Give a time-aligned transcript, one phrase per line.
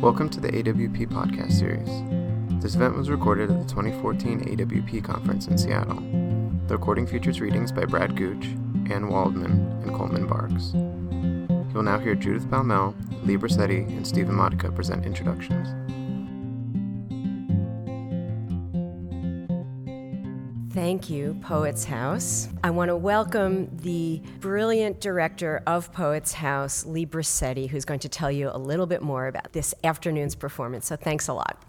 [0.00, 2.62] Welcome to the AWP podcast series.
[2.62, 5.98] This event was recorded at the 2014 AWP conference in Seattle.
[6.68, 8.46] The recording features readings by Brad Gooch,
[8.92, 10.72] Anne Waldman, and Coleman Barks.
[10.72, 12.94] You will now hear Judith Baumel,
[13.26, 15.68] Lee Briccetti, and Stephen Motika present introductions.
[20.88, 22.48] Thank you, Poets House.
[22.64, 28.08] I want to welcome the brilliant director of Poets House, Lee Briccetti, who's going to
[28.08, 30.86] tell you a little bit more about this afternoon's performance.
[30.86, 31.62] So thanks a lot.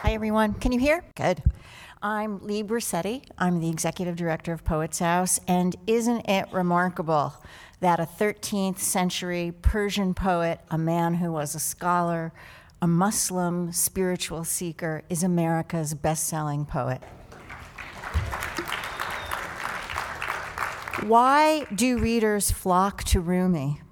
[0.00, 0.54] Hi, everyone.
[0.54, 1.04] Can you hear?
[1.16, 1.42] Good.
[2.00, 3.26] I'm Lee Briccetti.
[3.36, 7.34] I'm the executive director of Poets House, and isn't it remarkable
[7.80, 12.32] that a 13th century Persian poet, a man who was a scholar,
[12.82, 17.02] a Muslim spiritual seeker, is America's best selling poet.
[21.02, 23.82] Why do readers flock to Rumi?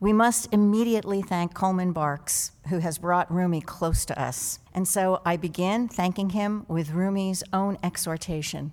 [0.00, 4.58] We must immediately thank Coleman Barks, who has brought Rumi close to us.
[4.74, 8.72] And so I begin thanking him with Rumi's own exhortation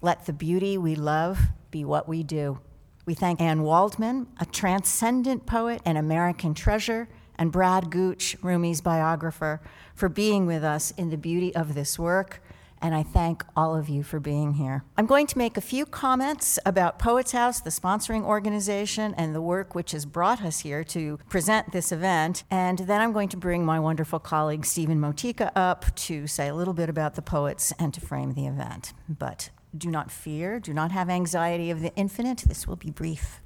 [0.00, 1.38] Let the beauty we love
[1.70, 2.60] be what we do.
[3.06, 9.60] We thank Anne Waldman, a transcendent poet and American treasure and Brad Gooch, Rumi's biographer,
[9.94, 12.42] for being with us in the beauty of this work.
[12.82, 14.84] And I thank all of you for being here.
[14.98, 19.40] I'm going to make a few comments about Poets House, the sponsoring organization, and the
[19.40, 22.44] work which has brought us here to present this event.
[22.50, 26.54] And then I'm going to bring my wonderful colleague Stephen Motika up to say a
[26.54, 28.92] little bit about the poets and to frame the event.
[29.08, 32.44] But do not fear, do not have anxiety of the infinite.
[32.46, 33.40] This will be brief.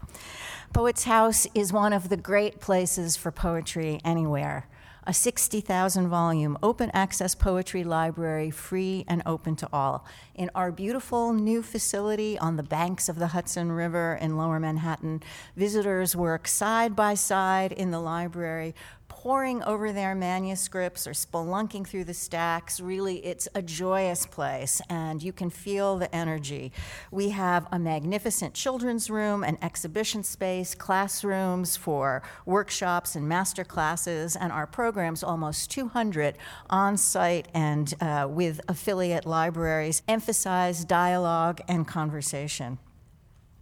[0.72, 4.68] Poets House is one of the great places for poetry anywhere.
[5.06, 10.04] A 60,000 volume open access poetry library, free and open to all.
[10.34, 15.22] In our beautiful new facility on the banks of the Hudson River in lower Manhattan,
[15.56, 18.74] visitors work side by side in the library,
[19.22, 22.78] poring over their manuscripts or spelunking through the stacks.
[22.78, 26.70] Really, it's a joyous place, and you can feel the energy.
[27.10, 34.36] We have a magnificent children's room, an exhibition space, classrooms for workshops and master classes,
[34.36, 36.38] and our programs, almost 200
[36.70, 42.78] on site and uh, with affiliate libraries, emphasize dialogue and conversation.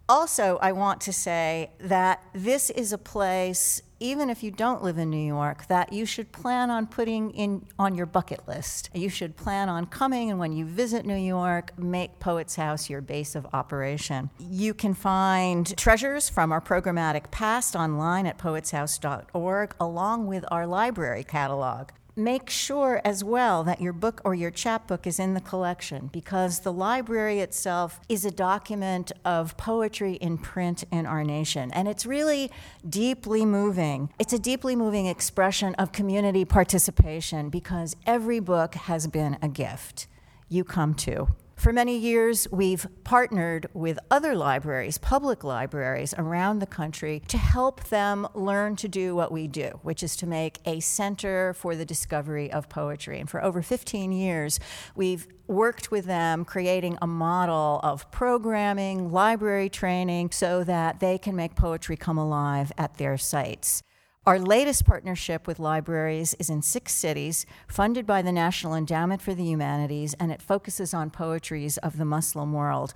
[0.08, 4.98] Also, I want to say that this is a place even if you don't live
[4.98, 8.90] in New York, that you should plan on putting in on your bucket list.
[8.94, 13.00] You should plan on coming, and when you visit New York, make Poets House your
[13.00, 14.30] base of operation.
[14.38, 21.24] You can find treasures from our programmatic past online at poetshouse.org, along with our library
[21.24, 26.08] catalog make sure as well that your book or your chapbook is in the collection
[26.12, 31.70] because the library itself is a document of poetry in print in our nation.
[31.72, 32.50] And it's really
[32.88, 34.08] deeply moving.
[34.18, 40.06] It's a deeply moving expression of community participation because every book has been a gift.
[40.48, 41.28] You come too.
[41.56, 47.82] For many years, we've partnered with other libraries, public libraries around the country, to help
[47.84, 51.86] them learn to do what we do, which is to make a center for the
[51.86, 53.18] discovery of poetry.
[53.18, 54.60] And for over 15 years,
[54.94, 61.34] we've worked with them creating a model of programming, library training, so that they can
[61.34, 63.82] make poetry come alive at their sites.
[64.26, 69.34] Our latest partnership with libraries is in six cities, funded by the National Endowment for
[69.34, 72.92] the Humanities, and it focuses on poetries of the Muslim world.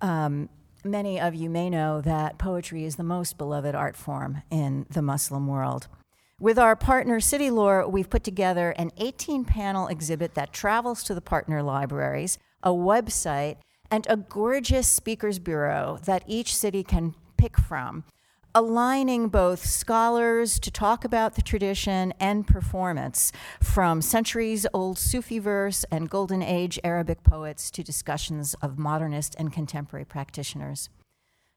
[0.00, 0.48] Um,
[0.84, 5.02] many of you may know that poetry is the most beloved art form in the
[5.02, 5.86] Muslim world.
[6.40, 11.14] With our partner City Lore, we've put together an 18 panel exhibit that travels to
[11.14, 17.56] the partner libraries, a website, and a gorgeous speakers bureau that each city can pick
[17.56, 18.02] from
[18.54, 23.32] aligning both scholars to talk about the tradition and performance,
[23.62, 29.52] from centuries old Sufi verse and Golden Age Arabic poets to discussions of modernist and
[29.52, 30.90] contemporary practitioners.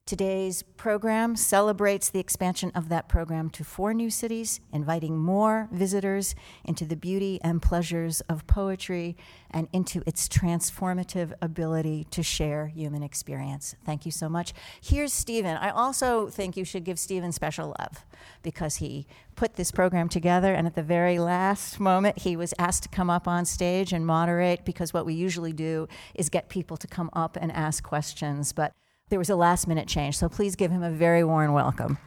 [0.06, 6.36] Today's program celebrates the expansion of that program to four new cities, inviting more visitors
[6.64, 9.18] into the beauty and pleasures of poetry
[9.50, 13.76] and into its transformative ability to share human experience.
[13.84, 14.54] Thank you so much.
[14.80, 15.58] Here's Stephen.
[15.58, 18.06] I also think you should give Stephen special love
[18.44, 22.84] because he put this program together, and at the very last moment, he was asked
[22.84, 26.78] to come up on stage and moderate because what we usually do is get people
[26.78, 28.54] to come up and ask questions.
[28.54, 28.72] But
[29.10, 31.98] there was a last minute change, so please give him a very warm welcome.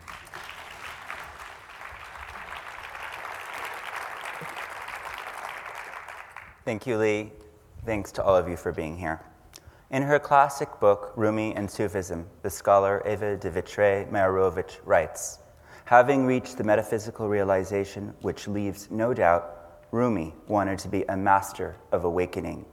[6.65, 7.33] Thank you, Lee.
[7.87, 9.21] Thanks to all of you for being here.
[9.91, 15.39] In her classic book, Rumi and Sufism, the scholar Eva de Vitray Meyerovitch writes
[15.85, 21.77] Having reached the metaphysical realization, which leaves no doubt, Rumi wanted to be a master
[21.93, 22.67] of awakening.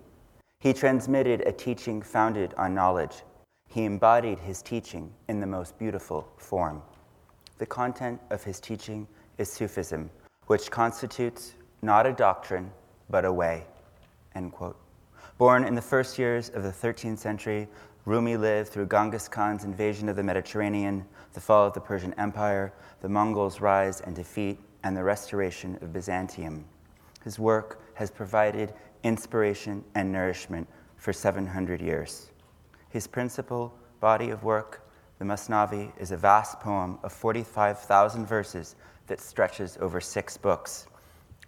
[0.59, 3.21] He transmitted a teaching founded on knowledge.
[3.69, 6.81] He embodied his teaching in the most beautiful form.
[7.57, 9.07] The content of his teaching
[9.37, 10.09] is Sufism,
[10.47, 12.71] which constitutes not a doctrine,
[13.09, 13.65] but a way.
[14.33, 14.77] End quote.
[15.37, 17.67] Born in the first years of the 13th century,
[18.05, 22.71] Rumi lived through Genghis Khan's invasion of the Mediterranean, the fall of the Persian Empire,
[23.01, 26.63] the Mongols' rise and defeat, and the restoration of Byzantium.
[27.23, 28.73] His work has provided
[29.03, 30.67] inspiration and nourishment
[30.97, 32.31] for 700 years.
[32.95, 34.87] His principal body of work,
[35.19, 38.77] the Masnavi, is a vast poem of 45,000 verses
[39.07, 40.87] that stretches over six books.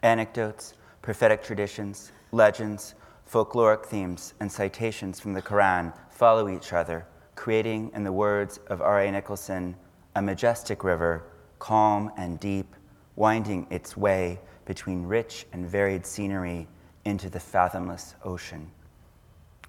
[0.04, 2.96] Anecdotes, prophetic traditions, legends,
[3.32, 8.82] folkloric themes, and citations from the Quran follow each other, creating, in the words of
[8.82, 9.10] R.A.
[9.10, 9.74] Nicholson,
[10.18, 11.24] a majestic river,
[11.60, 12.76] calm and deep,
[13.16, 16.68] winding its way between rich and varied scenery
[17.06, 18.70] into the fathomless ocean.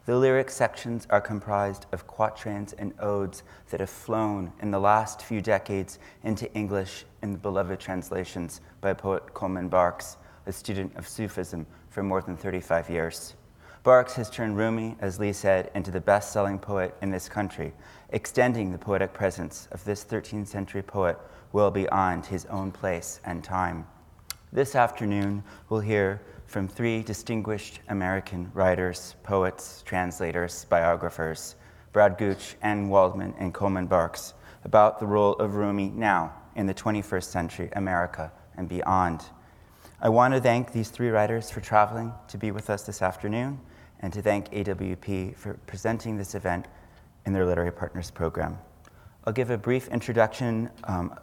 [0.08, 5.20] The lyric sections are comprised of quatrains and odes that have flown in the last
[5.20, 10.16] few decades into English in the beloved translations by poet Coleman Barks,
[10.46, 13.34] a student of Sufism for more than 35 years.
[13.82, 17.74] Barks has turned Rumi, as Lee said, into the best selling poet in this country,
[18.08, 21.18] extending the poetic presence of this 13th century poet
[21.52, 23.86] well beyond his own place and time.
[24.54, 31.56] This afternoon, we'll hear from three distinguished American writers, poets, translators, biographers,
[31.92, 34.32] Brad Gooch, Anne Waldman, and Coleman Barks,
[34.64, 39.24] about the role of Rumi now in the 21st century America and beyond.
[40.00, 43.60] I want to thank these three writers for traveling to be with us this afternoon
[44.00, 46.66] and to thank AWP for presenting this event
[47.26, 48.58] in their Literary Partners program.
[49.24, 51.14] I'll give a brief introduction um,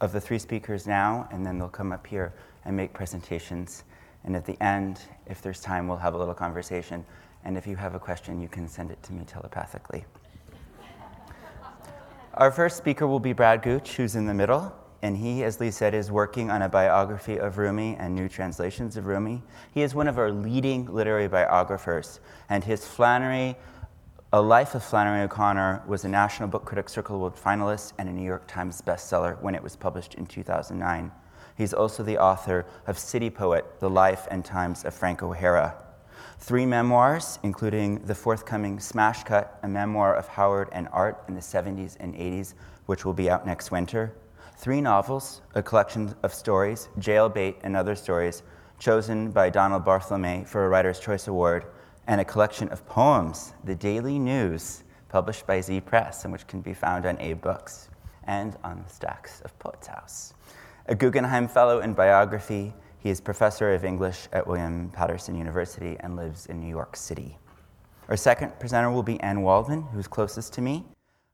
[0.00, 2.32] of the three speakers now, and then they'll come up here
[2.64, 3.84] and make presentations.
[4.24, 7.04] And at the end, if there's time, we'll have a little conversation.
[7.44, 10.04] And if you have a question, you can send it to me telepathically.
[12.34, 14.74] Our first speaker will be Brad Gooch, who's in the middle.
[15.02, 18.96] And he, as Lee said, is working on a biography of Rumi and new translations
[18.96, 19.42] of Rumi.
[19.74, 22.20] He is one of our leading literary biographers.
[22.48, 23.56] And his Flannery,
[24.32, 28.12] A Life of Flannery O'Connor, was a National Book Critics Circle Award finalist and a
[28.12, 31.10] New York Times bestseller when it was published in 2009.
[31.56, 35.74] He's also the author of City Poet The Life and Times of Frank O'Hara.
[36.38, 41.40] Three memoirs, including the forthcoming Smash Cut, a memoir of Howard and art in the
[41.40, 42.54] 70s and 80s,
[42.86, 44.12] which will be out next winter.
[44.56, 48.42] Three novels, a collection of stories, Jailbait and Other Stories,
[48.78, 51.66] chosen by Donald Barthelme for a Writer's Choice Award,
[52.06, 56.60] and a collection of poems, The Daily News, published by Z Press, and which can
[56.60, 57.88] be found on AbeBooks Books
[58.24, 60.34] and on the stacks of Poets House.
[60.86, 66.16] A Guggenheim Fellow in Biography, he is professor of English at William Paterson University and
[66.16, 67.38] lives in New York City.
[68.08, 70.84] Our second presenter will be Anne Waldman, who's closest to me.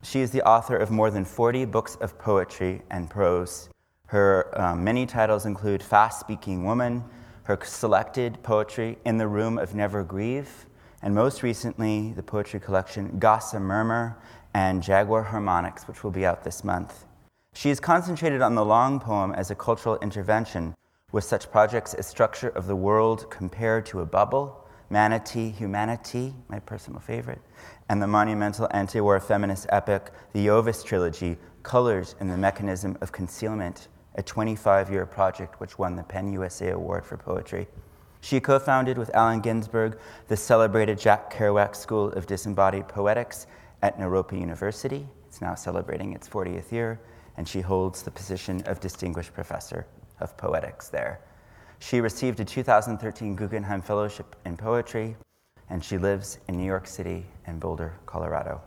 [0.03, 3.71] She is the author of more than 40 books of poetry and prose.
[4.09, 7.03] Her um, many titles include Fast Speaking Woman,
[7.45, 10.67] her selected poetry In the Room of Never Grieve,
[11.01, 14.15] and most recently, the poetry collection Gossamurmur
[14.53, 17.07] and Jaguar Harmonics, which will be out this month.
[17.59, 20.77] She has concentrated on the long poem as a cultural intervention
[21.11, 26.61] with such projects as Structure of the World Compared to a Bubble, Manatee Humanity, my
[26.61, 27.41] personal favorite,
[27.89, 33.11] and the monumental anti war feminist epic, the Iovis Trilogy, Colors in the Mechanism of
[33.11, 37.67] Concealment, a 25 year project which won the PEN USA Award for Poetry.
[38.21, 43.47] She co founded with Allen Ginsberg the celebrated Jack Kerouac School of Disembodied Poetics
[43.83, 45.09] at Naropa University.
[45.27, 47.01] It's now celebrating its 40th year
[47.39, 49.87] and she holds the position of Distinguished Professor
[50.19, 51.21] of Poetics there.
[51.79, 55.17] She received a 2013 Guggenheim Fellowship in Poetry,
[55.71, 58.61] and she lives in New York City and Boulder, Colorado.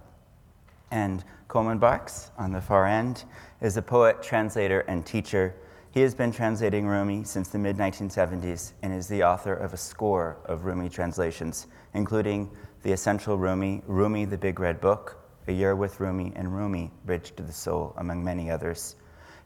[0.89, 3.25] And Coleman Barks, on the far end,
[3.59, 5.53] is a poet, translator, and teacher.
[5.91, 9.77] He has been translating Rumi since the mid 1970s and is the author of a
[9.77, 12.49] score of Rumi translations, including
[12.83, 17.35] The Essential Rumi, Rumi the Big Red Book, a Year with Rumi, and Rumi, Bridge
[17.35, 18.95] to the Soul, among many others.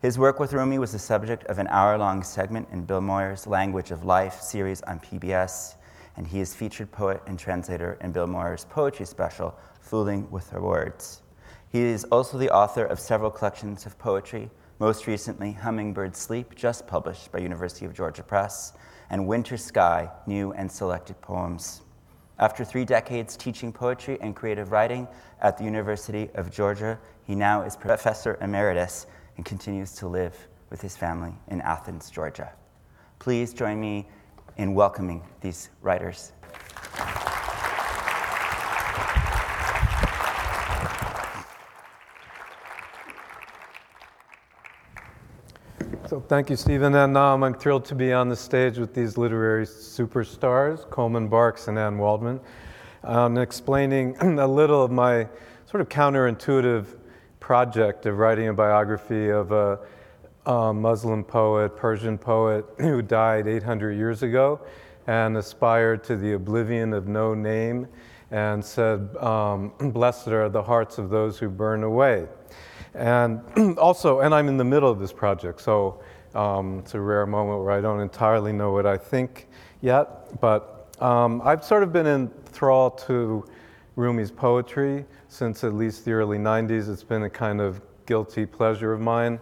[0.01, 3.47] His work with Rumi was the subject of an hour long segment in Bill Moyers'
[3.47, 5.75] Language of Life series on PBS,
[6.17, 10.61] and he is featured poet and translator in Bill Moyers' poetry special, Fooling with Her
[10.61, 11.21] Words.
[11.69, 14.49] He is also the author of several collections of poetry,
[14.79, 18.73] most recently Hummingbird Sleep, just published by University of Georgia Press,
[19.09, 21.81] and Winter Sky, new and selected poems.
[22.37, 25.07] After three decades teaching poetry and creative writing
[25.41, 30.35] at the University of Georgia, he now is professor emeritus and continues to live
[30.69, 32.51] with his family in Athens, Georgia.
[33.19, 34.07] Please join me
[34.57, 36.33] in welcoming these writers.
[46.07, 46.93] So thank you, Stephen.
[46.93, 51.67] And um, I'm thrilled to be on the stage with these literary superstars, Coleman Barks
[51.67, 52.39] and Anne Waldman,
[53.03, 55.27] um, explaining a little of my
[55.65, 56.85] sort of counterintuitive
[57.39, 59.79] project of writing a biography of a,
[60.45, 64.59] a Muslim poet, Persian poet, who died 800 years ago
[65.07, 67.87] and aspired to the oblivion of no name
[68.29, 72.27] and said, um, Blessed are the hearts of those who burn away.
[72.95, 73.41] And
[73.77, 76.01] also, and I'm in the middle of this project, so
[76.33, 79.47] um, it's a rare moment where I don't entirely know what I think
[79.81, 80.39] yet.
[80.39, 83.45] But um, I've sort of been enthralled to
[83.95, 86.91] Rumi's poetry since at least the early 90s.
[86.91, 89.39] It's been a kind of guilty pleasure of mine.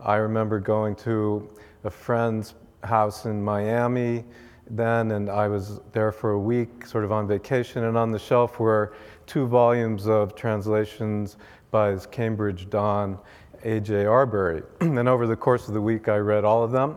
[0.00, 1.48] I remember going to
[1.84, 4.24] a friend's house in Miami
[4.68, 8.18] then, and I was there for a week, sort of on vacation, and on the
[8.18, 8.94] shelf were
[9.26, 11.36] two volumes of translations
[11.76, 13.18] by his Cambridge Don,
[13.62, 14.04] A.J.
[14.04, 14.64] Arberry.
[14.80, 16.96] and over the course of the week, I read all of them.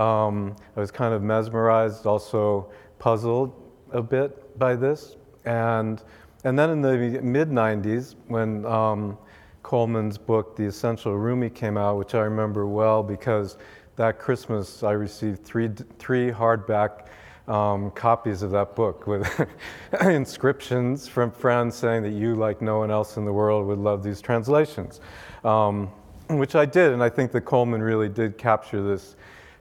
[0.00, 2.70] Um, I was kind of mesmerized, also
[3.00, 3.52] puzzled
[3.90, 5.16] a bit by this.
[5.46, 6.00] And,
[6.44, 9.18] and then in the mid 90s, when um,
[9.64, 13.58] Coleman's book, The Essential Rumi, came out, which I remember well because
[13.96, 17.08] that Christmas I received three, three hardback
[17.50, 19.48] um, copies of that book with
[20.02, 24.04] inscriptions from friends saying that you, like no one else in the world, would love
[24.04, 25.00] these translations,
[25.44, 25.90] um,
[26.28, 26.92] which I did.
[26.92, 29.16] And I think that Coleman really did capture this,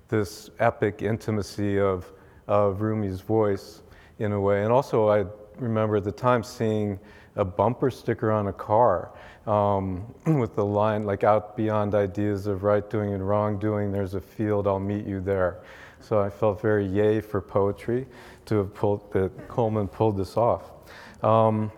[0.07, 2.05] this epic intimacy of,
[2.47, 3.81] of Rumi's voice
[4.19, 4.63] in a way.
[4.63, 5.25] And also, I
[5.57, 6.99] remember at the time seeing
[7.37, 9.11] a bumper sticker on a car
[9.47, 14.13] um, with the line like out beyond ideas of right doing and wrong doing there's
[14.13, 15.59] a field i'll meet you there
[16.09, 18.07] so I felt very yay for poetry
[18.45, 20.71] to have pulled that Coleman pulled this off.
[21.21, 21.71] Um,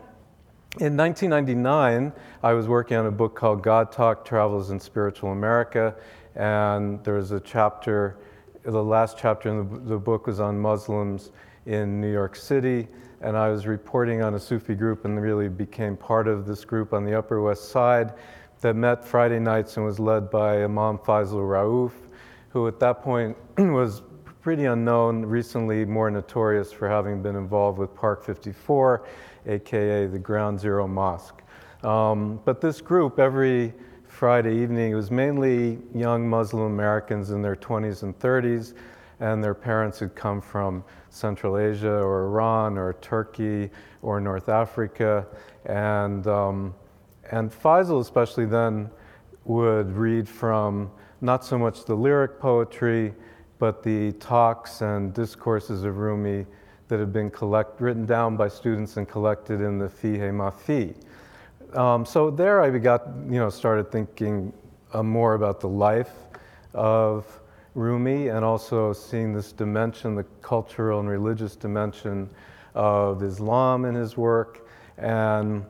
[0.80, 5.94] in 1999, I was working on a book called God Talk Travels in Spiritual America,
[6.36, 8.20] and there was a chapter,
[8.64, 11.32] the last chapter in the, the book was on Muslims
[11.66, 12.88] in New York City,
[13.20, 16.94] and I was reporting on a Sufi group and really became part of this group
[16.94, 18.14] on the Upper West Side
[18.62, 21.92] that met Friday nights and was led by Imam Feisal Rauf,
[22.48, 24.04] who at that point was
[24.42, 29.06] pretty unknown, recently more notorious for having been involved with Park 54,
[29.46, 31.44] aka the Ground Zero Mosque.
[31.84, 33.72] Um, but this group, every
[34.08, 38.74] Friday evening, it was mainly young Muslim Americans in their 20s and 30s,
[39.20, 43.70] and their parents had come from Central Asia or Iran or Turkey
[44.02, 45.28] or North Africa.
[45.66, 46.74] And, um,
[47.30, 48.90] and Feisal, especially then,
[49.46, 50.90] would read from
[51.22, 53.14] not so much the lyric poetry
[53.62, 56.48] but the talks and discourses of Rumi
[56.88, 60.96] that have been collect, written down by students and collected in the Fihi Ma Fihi.
[61.78, 64.52] Um, so there I got, you know, started thinking
[64.94, 66.10] uh, more about the life
[66.74, 67.40] of
[67.76, 72.32] Rumi and also seeing this dimension, the cultural and religious dimension
[72.74, 75.64] of Islam in his work, and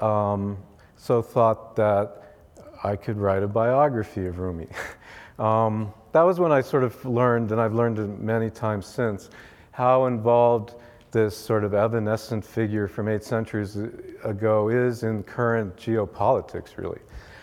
[0.00, 0.56] um,
[0.96, 2.34] so thought that
[2.82, 4.68] I could write a biography of Rumi.
[5.38, 9.30] um, that was when I sort of learned, and I've learned it many times since,
[9.72, 10.74] how involved
[11.12, 13.76] this sort of evanescent figure from eight centuries
[14.24, 17.00] ago is in current geopolitics, really.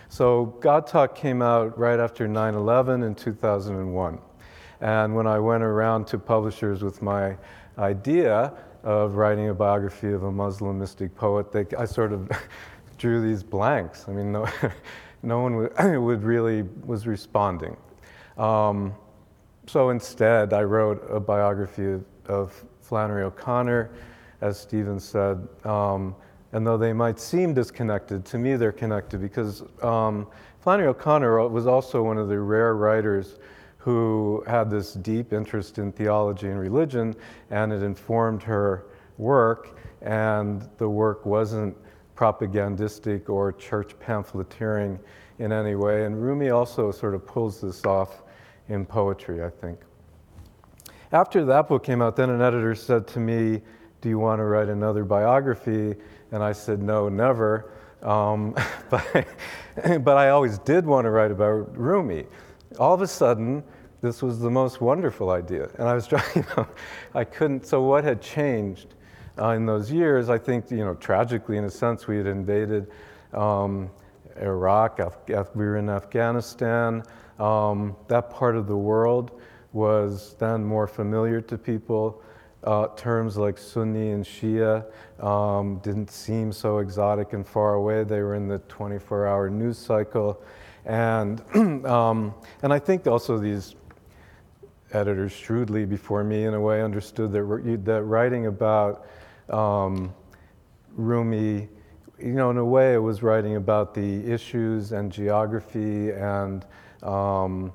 [0.08, 4.18] So, God Talk came out right after 9 11 in 2001.
[4.80, 7.36] And when I went around to publishers with my
[7.78, 12.30] idea of writing a biography of a Muslim mystic poet, they, I sort of
[12.98, 14.04] drew these blanks.
[14.08, 14.46] I mean, no,
[15.24, 17.76] no one would, would really was responding.
[18.36, 18.94] Um,
[19.66, 23.90] so instead, I wrote a biography of, Flannery O'Connor,
[24.42, 25.48] as Stephen said.
[25.64, 26.14] Um,
[26.52, 30.26] and though they might seem disconnected, to me they're connected because um,
[30.60, 33.38] Flannery O'Connor was also one of the rare writers
[33.78, 37.14] who had this deep interest in theology and religion,
[37.50, 38.84] and it informed her
[39.18, 39.78] work.
[40.02, 41.76] And the work wasn't
[42.14, 44.98] propagandistic or church pamphleteering
[45.38, 46.04] in any way.
[46.04, 48.22] And Rumi also sort of pulls this off
[48.68, 49.78] in poetry, I think.
[51.12, 53.62] After that book came out, then an editor said to me,
[54.00, 55.94] Do you want to write another biography?
[56.32, 57.70] And I said, No, never.
[58.02, 58.54] Um,
[58.90, 59.26] but,
[60.04, 62.26] but I always did want to write about Rumi.
[62.78, 63.62] All of a sudden,
[64.00, 65.68] this was the most wonderful idea.
[65.78, 66.66] And I was trying, you know,
[67.14, 67.66] I couldn't.
[67.66, 68.94] So, what had changed
[69.38, 70.28] uh, in those years?
[70.28, 72.90] I think, you know, tragically, in a sense, we had invaded
[73.32, 73.90] um,
[74.40, 77.02] Iraq, Af- we were in Afghanistan.
[77.38, 79.40] Um, that part of the world
[79.72, 82.22] was then more familiar to people.
[82.62, 84.84] Uh, terms like Sunni and Shia
[85.22, 88.04] um, didn't seem so exotic and far away.
[88.04, 90.42] They were in the 24 hour news cycle.
[90.86, 91.42] And,
[91.86, 93.74] um, and I think also these
[94.92, 99.06] editors shrewdly before me, in a way, understood that, that writing about
[99.50, 100.14] um,
[100.96, 101.68] Rumi,
[102.18, 106.64] you know, in a way, it was writing about the issues and geography and
[107.02, 107.72] um,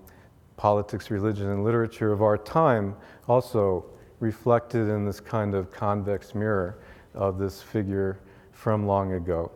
[0.58, 2.96] politics, religion, and literature of our time,
[3.28, 3.86] also
[4.20, 6.80] reflected in this kind of convex mirror
[7.14, 8.20] of this figure
[8.52, 9.52] from long ago.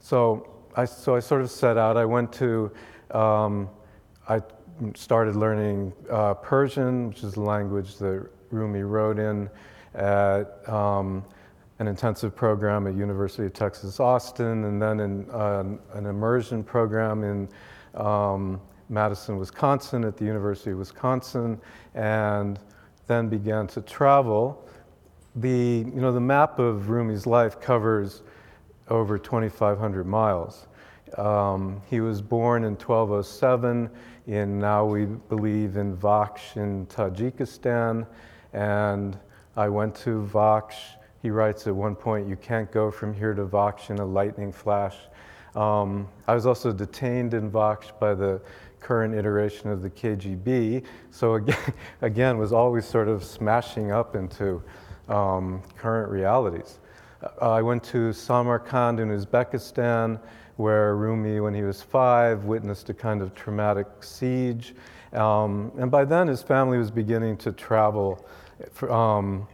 [0.00, 1.96] So I, so I sort of set out.
[1.96, 2.70] I went to,
[3.12, 3.68] um,
[4.28, 4.40] I
[4.94, 9.48] started learning uh, Persian, which is the language that Rumi wrote in,
[9.94, 11.24] at um,
[11.78, 15.64] an intensive program at University of Texas Austin, and then in uh,
[15.94, 17.48] an immersion program in
[18.00, 21.60] um, Madison, Wisconsin, at the University of Wisconsin,
[21.94, 22.58] and
[23.06, 24.68] then began to travel.
[25.36, 28.22] The, you know, the map of Rumi's life covers
[28.88, 30.68] over 2,500 miles.
[31.18, 33.90] Um, he was born in 1207
[34.26, 38.06] in now we believe in Vakhsh in Tajikistan,
[38.52, 39.18] and
[39.56, 40.96] I went to Vakhsh.
[41.24, 44.52] He writes at one point, "You can't go from here to Vakhsh in a lightning
[44.52, 44.98] flash."
[45.54, 48.42] Um, I was also detained in Vakhsh by the
[48.78, 50.84] current iteration of the KGB.
[51.10, 54.62] So again, again was always sort of smashing up into
[55.08, 56.80] um, current realities.
[57.22, 60.20] Uh, I went to Samarkand in Uzbekistan,
[60.56, 64.74] where Rumi, when he was five, witnessed a kind of traumatic siege.
[65.14, 68.26] Um, and by then, his family was beginning to travel
[68.90, 69.48] um,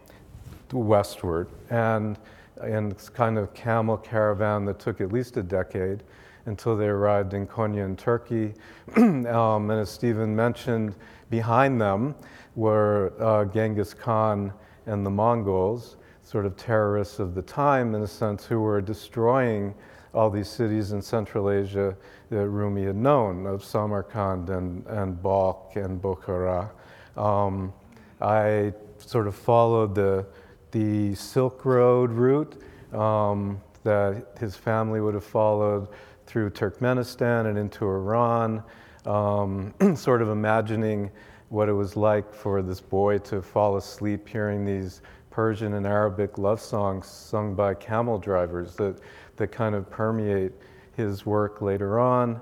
[0.73, 1.49] westward.
[1.71, 2.19] And
[2.63, 6.03] in this kind of camel caravan that took at least a decade
[6.47, 8.55] until they arrived in Konya in Turkey.
[8.97, 10.95] um, and as Stephen mentioned,
[11.29, 12.15] behind them
[12.57, 14.53] were uh, Genghis Khan
[14.87, 19.75] and the Mongols, sort of terrorists of the time, in a sense, who were destroying
[20.13, 21.97] all these cities in Central Asia
[22.31, 26.71] that Rumi had known, of Samarkand and, and Balkh and Bukhara.
[27.17, 27.73] Um,
[28.21, 30.27] I sort of followed the,
[30.73, 35.89] the Silk Road route um, that his family would have followed
[36.27, 38.63] through Turkmenistan and into Iran,
[39.07, 41.11] um, sort of imagining
[41.49, 46.39] what it was like for this boy to fall asleep hearing these Persian and Arabic
[46.39, 49.01] love songs sung by camel drivers that,
[49.37, 50.53] that kind of permeate
[50.97, 52.41] his work later on.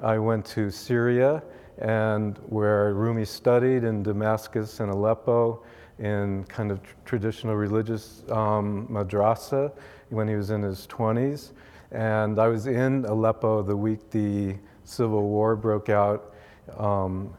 [0.00, 1.42] I went to Syria
[1.78, 5.62] and where Rumi studied in Damascus and Aleppo
[5.98, 9.72] in kind of traditional religious um, madrasa
[10.10, 11.52] when he was in his 20s.
[11.90, 16.34] And I was in Aleppo the week the civil war broke out.
[16.76, 17.34] Um,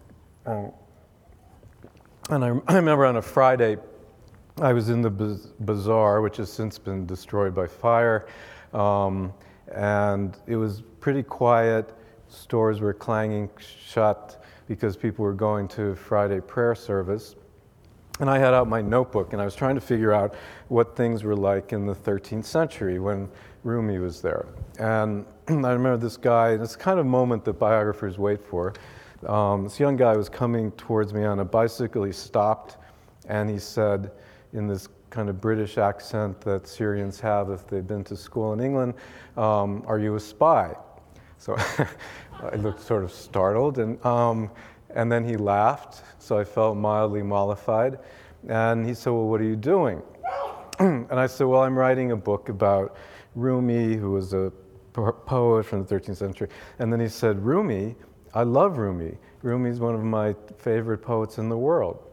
[0.45, 0.74] and
[2.30, 3.78] I, I, remember on a Friday,
[4.62, 5.10] I was in the
[5.60, 8.28] bazaar, which has since been destroyed by fire.
[8.74, 9.34] Um,
[9.74, 11.93] and it was pretty quiet.
[12.28, 17.36] Stores were clanging shut because people were going to Friday prayer service.
[18.19, 20.36] And I had out my notebook and I was trying to figure out
[20.67, 23.29] what things were like in the 13th century when
[23.63, 24.45] Rumi was there.
[24.77, 28.73] And I remember this guy, this kind of moment that biographers wait for.
[29.25, 32.03] Um, this young guy was coming towards me on a bicycle.
[32.03, 32.77] He stopped
[33.27, 34.12] and he said,
[34.53, 38.60] in this kind of British accent that Syrians have if they've been to school in
[38.60, 38.93] England,
[39.38, 40.75] um, Are you a spy?
[41.38, 41.55] So
[42.41, 43.79] I looked sort of startled.
[43.79, 44.51] And, um,
[44.95, 47.99] and then he laughed, so I felt mildly mollified.
[48.47, 50.02] And he said, Well, what are you doing?
[50.80, 52.95] and I said, Well, I'm writing a book about
[53.36, 54.52] Rumi, who was a
[54.93, 56.49] poet from the 13th century.
[56.80, 57.95] And then he said, Rumi,
[58.34, 59.17] I love Rumi.
[59.41, 62.04] Rumi is one of my favorite poets in the world.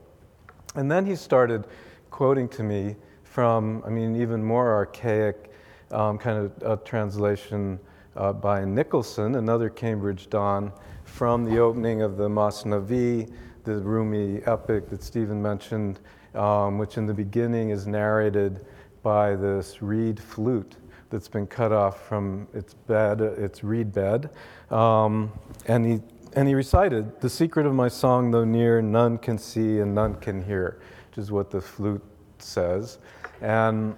[0.75, 1.67] And then he started
[2.11, 5.51] quoting to me from, I mean, even more archaic
[5.91, 7.79] um, kind of a translation
[8.17, 10.73] uh, by Nicholson, another Cambridge Don,
[11.07, 13.33] from the opening of the Masnavi,
[13.65, 16.01] the Rumi epic that Stephen mentioned,
[16.35, 18.65] um, which in the beginning is narrated
[19.03, 20.77] by this reed flute
[21.11, 24.31] that's been cut off from its bed, its reed bed.
[24.71, 25.33] Um,
[25.67, 26.01] and, he,
[26.35, 30.17] and he recited, The secret of my song, though near, none can see and none
[30.17, 32.05] can hear, which is what the flute
[32.39, 32.99] says.
[33.41, 33.97] And,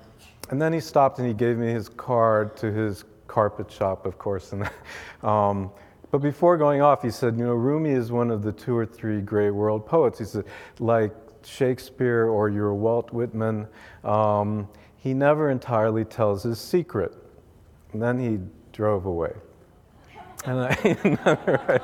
[0.51, 4.19] and then he stopped and he gave me his card to his carpet shop, of
[4.19, 4.53] course.
[4.53, 4.71] And,
[5.23, 5.71] um,
[6.11, 8.87] but before going off, he said, You know, Rumi is one of the two or
[8.87, 10.19] three great world poets.
[10.19, 10.45] He said,
[10.79, 13.67] like Shakespeare or your Walt Whitman.
[14.05, 17.15] Um, he never entirely tells his secret.
[17.93, 18.41] And then he
[18.73, 19.33] drove away.
[20.45, 21.81] And I,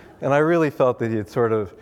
[0.20, 1.74] and I really felt that he had sort of,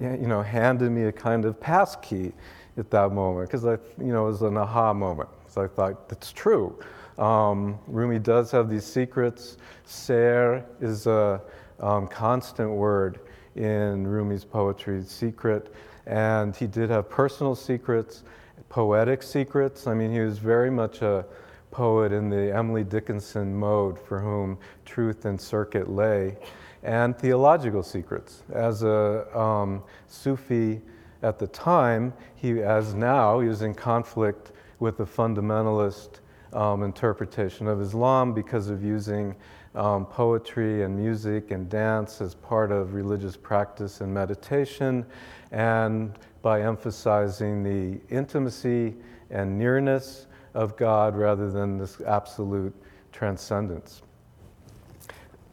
[0.00, 2.32] you know, handed me a kind of pass key
[2.76, 5.28] at that moment because I, you know, it was an aha moment.
[5.48, 6.78] So I thought, that's true.
[7.18, 9.56] Um, Rumi does have these secrets.
[9.84, 11.40] Ser is a
[11.80, 13.20] um, constant word
[13.56, 15.74] in Rumi's poetry, secret.
[16.06, 18.24] And he did have personal secrets,
[18.68, 19.86] poetic secrets.
[19.86, 21.24] I mean, he was very much a
[21.70, 26.36] poet in the Emily Dickinson mode for whom truth and circuit lay,
[26.82, 28.42] and theological secrets.
[28.52, 30.80] As a um, Sufi
[31.22, 36.18] at the time, he, as now, he was in conflict with the fundamentalist
[36.52, 39.34] um, interpretation of Islam because of using
[39.74, 45.06] um, poetry and music and dance as part of religious practice and meditation,
[45.50, 48.94] and by emphasizing the intimacy
[49.30, 52.74] and nearness of God rather than this absolute
[53.12, 54.02] transcendence.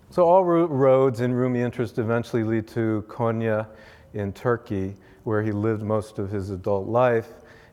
[0.10, 3.68] So, all roads in Rumi interest eventually lead to Konya
[4.14, 7.30] in Turkey, where he lived most of his adult life,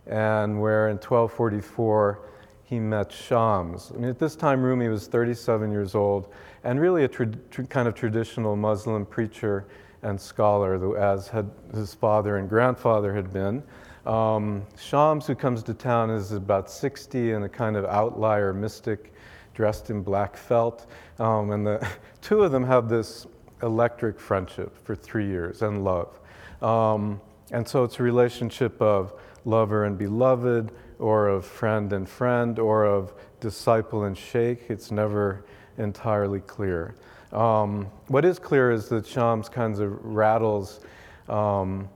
[0.07, 2.21] and where in 1244
[2.67, 3.93] he met Shams.
[3.95, 6.33] I mean, at this time, Rumi was 37 years old
[6.65, 9.69] and really a tra- tra- kind of traditional Muslim preacher
[10.03, 13.63] and scholar, as had his father and grandfather had been.
[14.05, 19.13] Um, Shams, who comes to town, is about 60 and a kind of outlier mystic
[19.55, 20.87] dressed in black felt.
[21.21, 21.89] Um, and the
[22.21, 23.29] two of them have this
[23.63, 26.19] electric friendship for three years and love.
[26.63, 27.21] Um,
[27.53, 29.13] and so it's a relationship of
[29.45, 34.65] lover and beloved, or of friend and friend, or of disciple and sheikh.
[34.69, 35.45] It's never
[35.79, 36.95] entirely clear.
[37.33, 40.81] Um, what is clear is that Shams kind of rattles
[41.29, 41.89] um,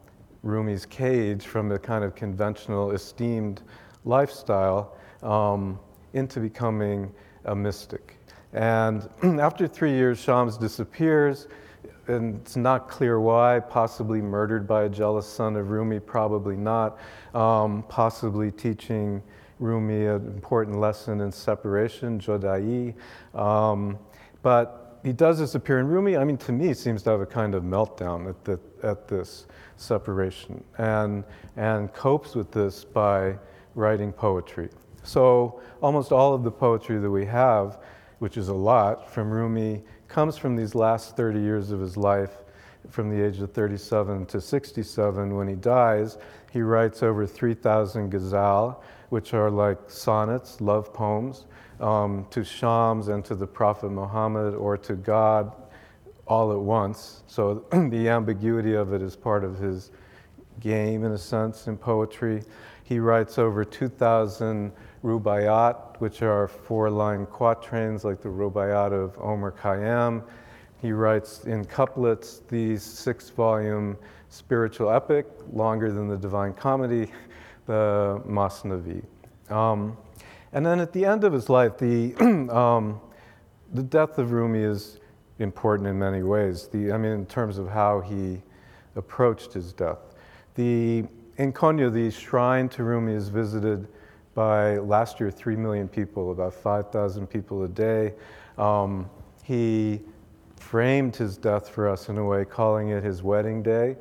[0.43, 3.63] Rumi's cage from a kind of conventional, esteemed
[4.05, 5.79] lifestyle um,
[6.13, 7.13] into becoming
[7.45, 8.19] a mystic.
[8.53, 11.47] And after three years, Shams disappears,
[12.11, 16.99] and it's not clear why, possibly murdered by a jealous son of Rumi, probably not,
[17.35, 19.23] um, possibly teaching
[19.59, 22.94] Rumi an important lesson in separation, Jodai.
[23.35, 23.99] Um,
[24.42, 27.55] but he does disappear, and Rumi, I mean, to me, seems to have a kind
[27.55, 29.46] of meltdown at, the, at this
[29.77, 31.25] separation and,
[31.57, 33.37] and copes with this by
[33.75, 34.68] writing poetry.
[35.03, 37.79] So almost all of the poetry that we have,
[38.18, 42.38] which is a lot from Rumi, comes from these last 30 years of his life,
[42.90, 45.37] from the age of 37 to 67.
[45.37, 46.18] When he dies,
[46.51, 51.46] he writes over 3,000 ghazal, which are like sonnets, love poems,
[51.79, 55.55] um, to Shams and to the Prophet Muhammad or to God
[56.27, 57.23] all at once.
[57.29, 59.92] So the ambiguity of it is part of his
[60.59, 62.42] game, in a sense, in poetry.
[62.83, 69.53] He writes over 2,000 rubaiyat, which are four line quatrains like the rubaiyat of Omar
[69.53, 70.23] Khayyam.
[70.81, 73.97] He writes in couplets the six volume
[74.29, 77.11] spiritual epic, longer than the Divine Comedy,
[77.67, 79.03] the Masnavi.
[79.51, 79.97] Um,
[80.53, 82.15] and then at the end of his life, the,
[82.55, 83.01] um,
[83.73, 85.01] the death of Rumi is
[85.39, 86.69] important in many ways.
[86.69, 88.43] The, I mean, in terms of how he
[88.97, 89.99] approached his death.
[90.55, 91.05] The,
[91.37, 93.89] in Konya, the shrine to Rumi is visited
[94.40, 98.14] by last year 3 million people, about 5,000 people a day.
[98.57, 99.11] Um,
[99.44, 100.00] he
[100.57, 103.98] framed his death for us in a way, calling it his wedding day,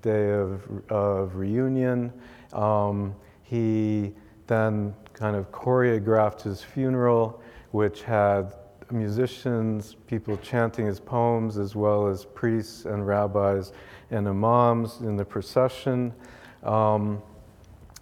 [0.00, 2.10] day of, of reunion.
[2.54, 4.14] Um, he
[4.46, 8.54] then kind of choreographed his funeral, which had
[8.90, 13.74] musicians, people chanting his poems, as well as priests and rabbis
[14.10, 16.14] and imams in the procession.
[16.62, 17.22] Um,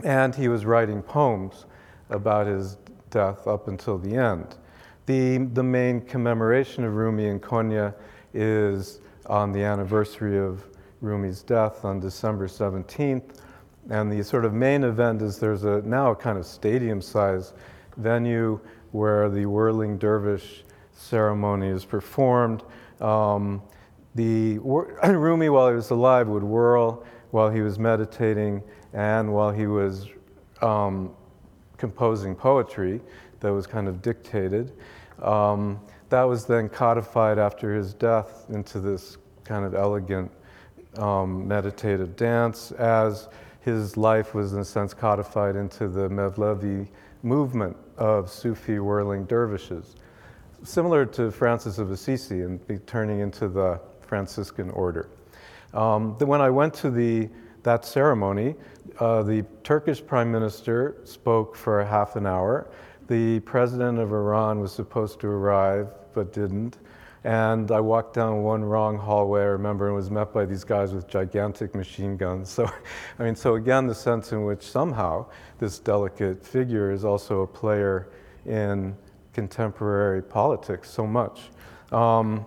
[0.04, 1.66] and he was writing poems
[2.10, 2.76] about his
[3.10, 4.56] death up until the end.
[5.06, 7.94] The, the main commemoration of Rumi in Konya
[8.32, 10.64] is on the anniversary of
[11.00, 13.40] Rumi's death on December 17th.
[13.88, 17.54] And the sort of main event is there's a now a kind of stadium size
[17.96, 18.60] venue
[18.92, 22.62] where the whirling dervish ceremony is performed.
[23.00, 23.62] Um,
[24.14, 24.58] the
[25.04, 30.06] Rumi, while he was alive, would whirl while he was meditating and while he was
[30.62, 31.14] um,
[31.80, 33.00] composing poetry
[33.40, 34.72] that was kind of dictated.
[35.20, 40.30] Um, that was then codified after his death into this kind of elegant
[40.96, 43.28] um, meditative dance as
[43.62, 46.88] his life was, in a sense, codified into the Mevlevi
[47.22, 49.96] movement of Sufi whirling dervishes
[50.62, 55.08] similar to Francis of Assisi and turning into the Franciscan order.
[55.72, 57.28] Um, when I went to the,
[57.62, 58.54] that ceremony,
[59.00, 62.70] uh, the Turkish prime minister spoke for half an hour.
[63.08, 66.76] The president of Iran was supposed to arrive but didn't.
[67.24, 70.92] And I walked down one wrong hallway, I remember, and was met by these guys
[70.92, 72.48] with gigantic machine guns.
[72.48, 72.70] So,
[73.18, 75.26] I mean, so again, the sense in which somehow
[75.58, 78.08] this delicate figure is also a player
[78.46, 78.96] in
[79.32, 81.50] contemporary politics so much.
[81.92, 82.46] Um,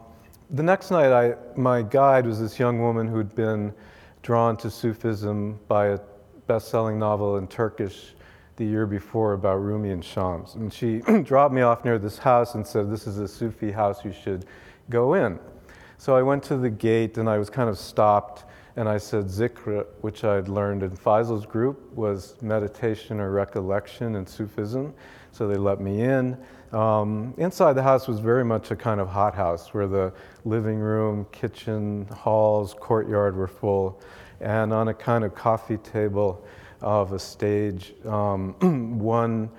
[0.50, 3.74] the next night, I, my guide was this young woman who'd been
[4.22, 6.00] drawn to Sufism by a
[6.48, 8.14] best selling novel in Turkish
[8.56, 10.56] the year before about Rumi and Shams.
[10.56, 14.06] And she dropped me off near this house and said, This is a Sufi house,
[14.06, 14.46] you should
[14.90, 15.40] go in.
[15.98, 19.26] So I went to the gate and I was kind of stopped and I said,
[19.26, 24.94] Zikr, which I'd learned in Feisal's group, was meditation or recollection in Sufism.
[25.32, 26.38] So they let me in.
[26.72, 30.12] Um, inside the house was very much a kind of hothouse where the
[30.44, 34.02] living room, kitchen, halls, courtyard were full.
[34.42, 36.46] And on a kind of coffee table
[36.82, 38.54] of a stage, um,
[39.00, 39.50] one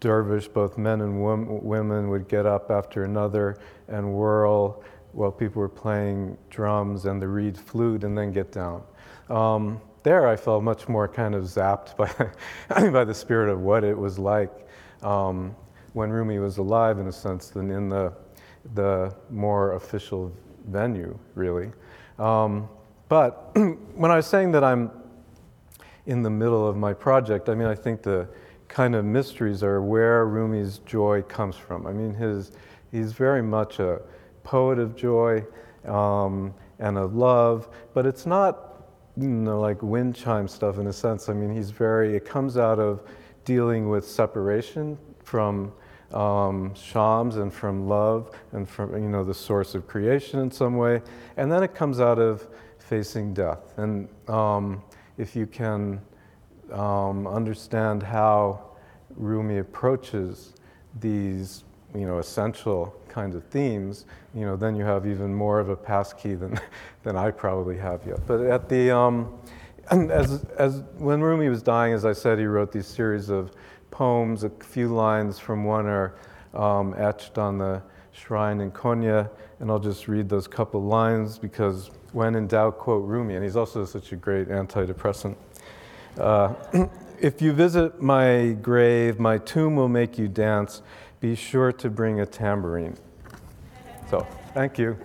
[0.00, 1.22] dervish, both men and
[1.64, 7.28] women, would get up after another and whirl while people were playing drums and the
[7.28, 8.82] reed flute and then get down.
[9.28, 13.84] Um, there, I felt much more kind of zapped by, by the spirit of what
[13.84, 14.50] it was like
[15.02, 15.54] um,
[15.92, 18.12] when Rumi was alive, in a sense, than in the,
[18.74, 20.32] the more official
[20.68, 21.70] venue, really.
[22.18, 22.68] Um,
[23.08, 23.56] but
[23.94, 24.90] when I was saying that I'm
[26.06, 28.28] in the middle of my project, I mean, I think the
[28.68, 31.86] kind of mysteries are where Rumi's joy comes from.
[31.86, 32.52] I mean, his,
[32.90, 34.00] he's very much a
[34.42, 35.44] poet of joy
[35.86, 40.92] um, and of love, but it's not, you know, like wind chime stuff in a
[40.92, 41.28] sense.
[41.28, 43.02] I mean, he's very, it comes out of
[43.44, 45.72] dealing with separation from
[46.12, 50.76] um, Shams and from love and from, you know, the source of creation in some
[50.76, 51.02] way.
[51.36, 52.46] And then it comes out of
[52.88, 53.78] facing death.
[53.78, 54.82] And um,
[55.18, 56.00] if you can
[56.72, 58.64] um, understand how
[59.16, 60.54] Rumi approaches
[61.00, 65.68] these, you know, essential kinds of themes, you know, then you have even more of
[65.68, 66.58] a passkey than,
[67.02, 68.26] than I probably have yet.
[68.26, 69.38] But at the, um,
[69.90, 73.52] as, as when Rumi was dying, as I said, he wrote these series of
[73.90, 74.44] poems.
[74.44, 76.16] A few lines from one are
[76.52, 81.90] um, etched on the shrine in Konya, and I'll just read those couple lines because
[82.14, 85.36] when in doubt, quote Rumi, and he's also such a great antidepressant.
[86.16, 86.54] Uh,
[87.20, 90.80] if you visit my grave, my tomb will make you dance.
[91.20, 92.96] Be sure to bring a tambourine.
[94.08, 94.96] So, thank you.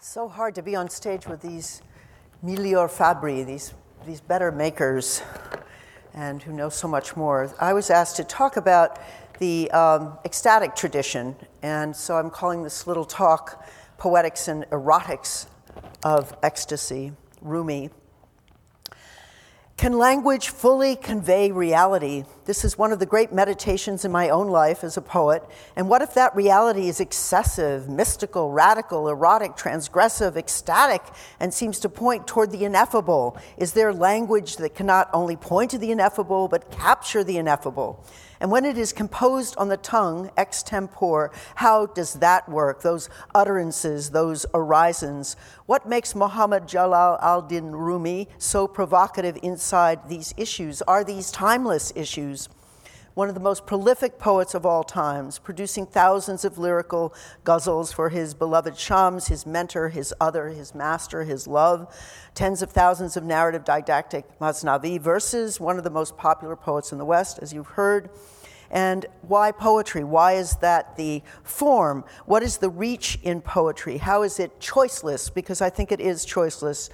[0.00, 1.82] so hard to be on stage with these
[2.44, 5.22] miglior fabri, these, these better makers,
[6.14, 7.54] and who know so much more.
[7.60, 8.98] I was asked to talk about
[9.38, 15.46] the um, ecstatic tradition, and so I'm calling this little talk Poetics and Erotics
[16.02, 17.90] of Ecstasy, Rumi.
[19.76, 22.24] Can language fully convey reality?
[22.46, 25.44] This is one of the great meditations in my own life as a poet.
[25.76, 31.02] And what if that reality is excessive, mystical, radical, erotic, transgressive, ecstatic,
[31.38, 33.36] and seems to point toward the ineffable?
[33.58, 38.04] Is there language that cannot only point to the ineffable, but capture the ineffable?
[38.40, 42.80] And when it is composed on the tongue, extempore, how does that work?
[42.80, 45.36] Those utterances, those orisons.
[45.66, 50.80] What makes Muhammad Jalal al Din Rumi so provocative inside these issues?
[50.82, 52.39] Are these timeless issues?
[53.20, 57.12] One of the most prolific poets of all times, producing thousands of lyrical
[57.44, 61.94] ghazals for his beloved Shams, his mentor, his other, his master, his love,
[62.34, 66.96] tens of thousands of narrative didactic Masnavi verses, one of the most popular poets in
[66.96, 68.08] the West, as you've heard.
[68.70, 70.02] And why poetry?
[70.02, 72.04] Why is that the form?
[72.24, 73.98] What is the reach in poetry?
[73.98, 75.34] How is it choiceless?
[75.34, 76.88] Because I think it is choiceless.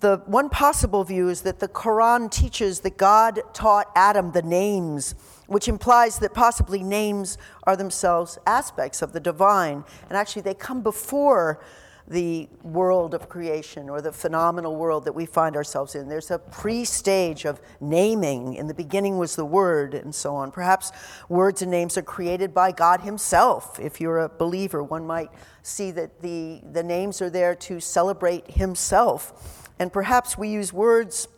[0.00, 5.14] The one possible view is that the Quran teaches that God taught Adam the names
[5.46, 9.84] which implies that possibly names are themselves aspects of the divine.
[10.08, 11.60] And actually, they come before
[12.08, 16.08] the world of creation or the phenomenal world that we find ourselves in.
[16.08, 18.54] There's a pre stage of naming.
[18.54, 20.50] In the beginning was the Word, and so on.
[20.50, 20.92] Perhaps
[21.28, 23.78] words and names are created by God Himself.
[23.80, 25.30] If you're a believer, one might
[25.62, 29.70] see that the, the names are there to celebrate Himself.
[29.78, 31.28] And perhaps we use words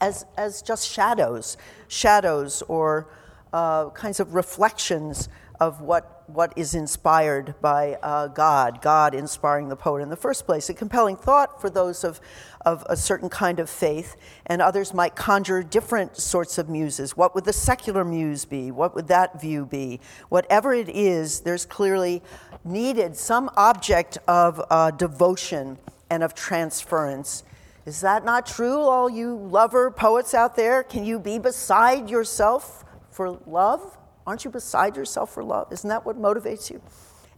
[0.00, 1.56] as, as just shadows,
[1.88, 3.08] shadows or
[3.52, 5.28] uh, kinds of reflections
[5.60, 10.46] of what, what is inspired by uh, God, God inspiring the poet in the first
[10.46, 10.68] place.
[10.68, 12.20] A compelling thought for those of,
[12.64, 14.14] of a certain kind of faith,
[14.46, 17.16] and others might conjure different sorts of muses.
[17.16, 18.70] What would the secular muse be?
[18.70, 20.00] What would that view be?
[20.28, 22.22] Whatever it is, there's clearly
[22.64, 25.78] needed some object of uh, devotion
[26.10, 27.42] and of transference
[27.84, 30.82] Is that not true, all you lover poets out there?
[30.82, 32.84] Can you be beside yourself
[33.18, 33.98] for love?
[34.28, 35.72] Aren't you beside yourself for love?
[35.72, 36.80] Isn't that what motivates you?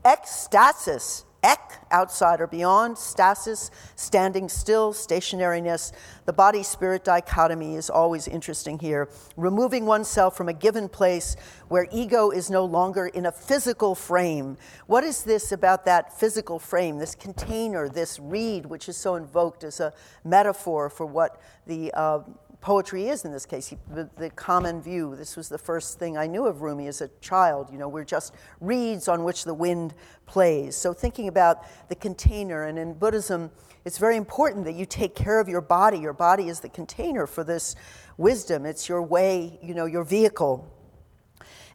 [0.04, 5.92] Ecstasis ek, outside or beyond, stasis, standing still, stationariness.
[6.26, 9.08] The body spirit dichotomy is always interesting here.
[9.36, 11.36] Removing oneself from a given place
[11.68, 14.56] where ego is no longer in a physical frame.
[14.86, 19.64] What is this about that physical frame, this container, this reed, which is so invoked
[19.64, 19.92] as a
[20.24, 22.20] metaphor for what the uh,
[22.60, 23.68] poetry is in this case.
[23.68, 25.16] He, the, the, common view.
[25.16, 27.68] This was the first thing I knew of Rumi as a child.
[27.70, 29.94] You know, we're just reeds on which the wind
[30.26, 30.76] plays.
[30.76, 33.50] So thinking about the container, and in Buddhism,
[33.84, 35.98] it's very important that you take care of your body.
[35.98, 37.76] Your body is the container for this
[38.16, 38.66] wisdom.
[38.66, 40.68] It's your way, you know, your vehicle.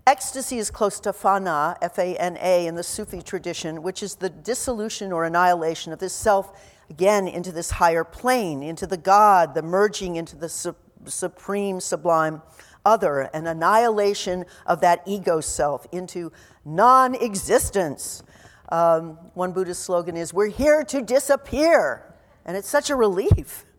[0.08, 4.14] Ecstasy is close to fana, F A N A, in the Sufi tradition, which is
[4.14, 6.52] the dissolution or annihilation of this self
[6.90, 12.42] again into this higher plane, into the God, the merging into the su- supreme, sublime
[12.86, 16.32] other, an annihilation of that ego self into
[16.64, 18.24] non existence.
[18.70, 22.14] Um, one Buddhist slogan is, We're here to disappear.
[22.46, 23.66] And it's such a relief.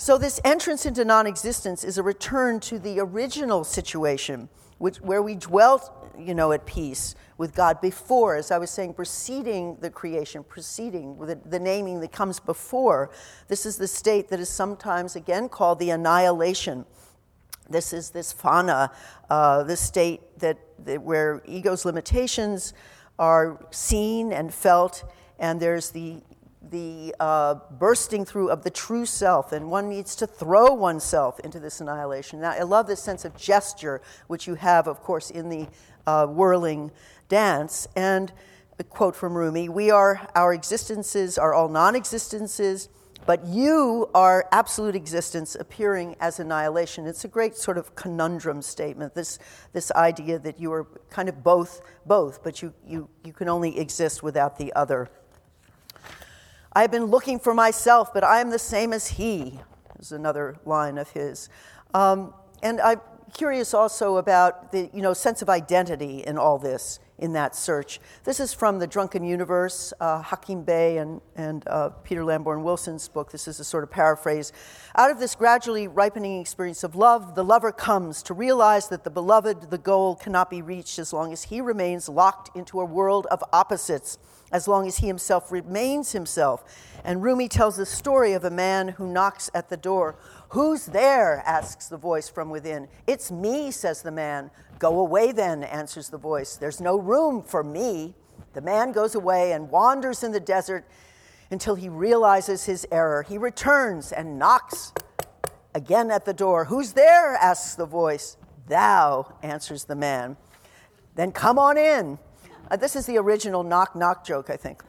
[0.00, 5.20] So, this entrance into non existence is a return to the original situation, which, where
[5.20, 9.90] we dwelt you know, at peace with God before, as I was saying, preceding the
[9.90, 13.10] creation, preceding the, the naming that comes before.
[13.46, 16.84] This is the state that is sometimes again called the annihilation.
[17.70, 18.90] This is this fana,
[19.30, 22.74] uh, this state that, that where ego's limitations
[23.18, 25.04] are seen and felt,
[25.38, 26.22] and there's the
[26.70, 31.58] the uh, bursting through of the true self, and one needs to throw oneself into
[31.58, 32.40] this annihilation.
[32.40, 35.68] Now, I love this sense of gesture, which you have, of course, in the
[36.06, 36.90] uh, whirling
[37.28, 37.86] dance.
[37.94, 38.32] And
[38.78, 42.88] a quote from Rumi We are, our existences are all non existences,
[43.26, 47.06] but you are absolute existence appearing as annihilation.
[47.06, 49.38] It's a great sort of conundrum statement, this,
[49.72, 53.78] this idea that you are kind of both, both, but you, you, you can only
[53.78, 55.10] exist without the other.
[56.72, 59.58] I have been looking for myself, but I am the same as he,
[59.98, 61.48] is another line of his.
[61.92, 63.00] Um, and I'm
[63.34, 68.00] curious also about the you know, sense of identity in all this, in that search.
[68.24, 73.08] This is from The Drunken Universe, uh, Hakim Bey and, and uh, Peter Lamborn Wilson's
[73.08, 73.32] book.
[73.32, 74.52] This is a sort of paraphrase.
[74.96, 79.10] Out of this gradually ripening experience of love, the lover comes to realize that the
[79.10, 83.26] beloved, the goal, cannot be reached as long as he remains locked into a world
[83.30, 84.18] of opposites
[84.52, 86.64] as long as he himself remains himself.
[87.04, 90.16] And Rumi tells the story of a man who knocks at the door.
[90.50, 91.42] Who's there?
[91.46, 92.88] asks the voice from within.
[93.06, 94.50] It's me, says the man.
[94.78, 96.56] Go away then, answers the voice.
[96.56, 98.14] There's no room for me.
[98.52, 100.84] The man goes away and wanders in the desert
[101.50, 103.22] until he realizes his error.
[103.22, 104.92] He returns and knocks
[105.74, 106.66] again at the door.
[106.66, 107.34] Who's there?
[107.34, 108.36] asks the voice.
[108.68, 110.36] Thou, answers the man.
[111.14, 112.18] Then come on in.
[112.70, 114.82] Uh, this is the original knock knock joke, I think.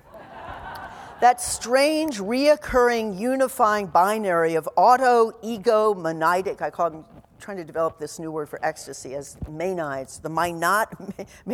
[1.21, 7.05] that strange, reoccurring, unifying binary of auto, ego, monadic, I call them
[7.39, 11.23] trying to develop this new word for ecstasy as manides, the monadic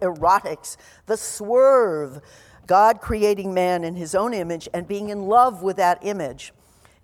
[0.00, 2.20] erotics, the swerve,
[2.66, 6.52] God creating man in his own image and being in love with that image.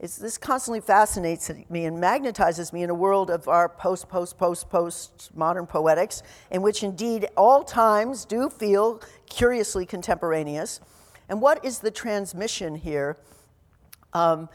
[0.01, 4.39] It's, this constantly fascinates me and magnetizes me in a world of our post, post,
[4.39, 10.81] post, post modern poetics, in which indeed all times do feel curiously contemporaneous.
[11.29, 13.17] And what is the transmission here?
[14.13, 14.49] Um,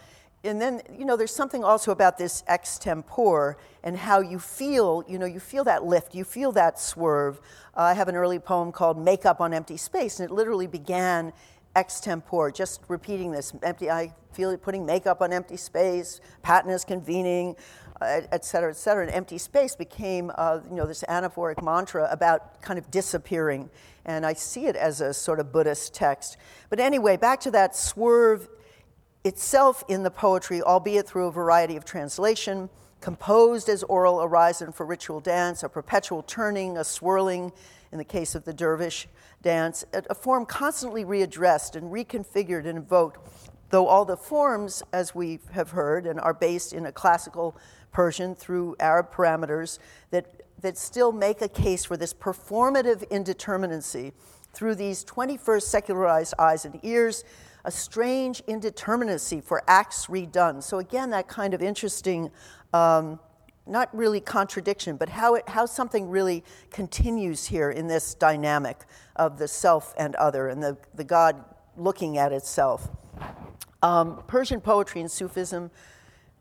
[0.44, 5.18] and then, you know, there's something also about this extempore and how you feel, you
[5.18, 7.40] know, you feel that lift, you feel that swerve.
[7.76, 10.68] Uh, I have an early poem called Make Up on Empty Space, and it literally
[10.68, 11.34] began
[11.76, 13.54] extempore, just repeating this.
[13.64, 17.56] Empty, I feel it putting makeup on empty space, Patton is convening,
[18.02, 19.06] uh, et cetera, et cetera.
[19.06, 23.70] And empty space became, uh, you know, this anaphoric mantra about kind of disappearing.
[24.06, 26.38] And I see it as a sort of Buddhist text.
[26.70, 28.50] But anyway, back to that swerve
[29.24, 32.70] itself in the poetry, albeit through a variety of translation,
[33.00, 37.52] composed as oral horizon for ritual dance, a perpetual turning, a swirling,
[37.92, 39.08] in the case of the dervish
[39.42, 43.20] dance, a form constantly readdressed and reconfigured and invoked,
[43.70, 47.56] though all the forms, as we have heard, and are based in a classical
[47.92, 54.14] Persian through Arab parameters that, that still make a case for this performative indeterminacy
[54.54, 57.24] through these 21st secularized eyes and ears,
[57.66, 60.62] a strange indeterminacy for acts redone.
[60.62, 62.32] So, again, that kind of interesting.
[62.74, 63.20] Um,
[63.66, 68.84] not really contradiction, but how, it, how something really continues here in this dynamic
[69.16, 71.46] of the self and other and the, the God
[71.78, 72.90] looking at itself.
[73.82, 75.72] Um, Persian poetry and Sufism,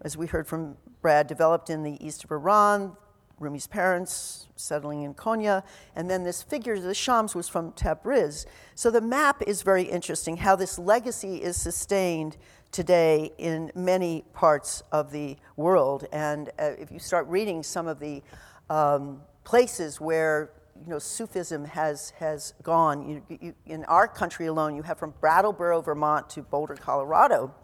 [0.00, 2.96] as we heard from Brad, developed in the east of Iran.
[3.42, 5.62] Rumi's parents settling in Konya,
[5.96, 8.46] and then this figure, the Shams, was from Tabriz.
[8.74, 12.36] So the map is very interesting, how this legacy is sustained
[12.70, 16.06] today in many parts of the world.
[16.12, 18.22] And uh, if you start reading some of the
[18.70, 20.52] um, places where
[20.84, 23.08] you know, Sufism has, has gone.
[23.08, 27.54] You, you, in our country alone, you have from Brattleboro, Vermont to Boulder, Colorado.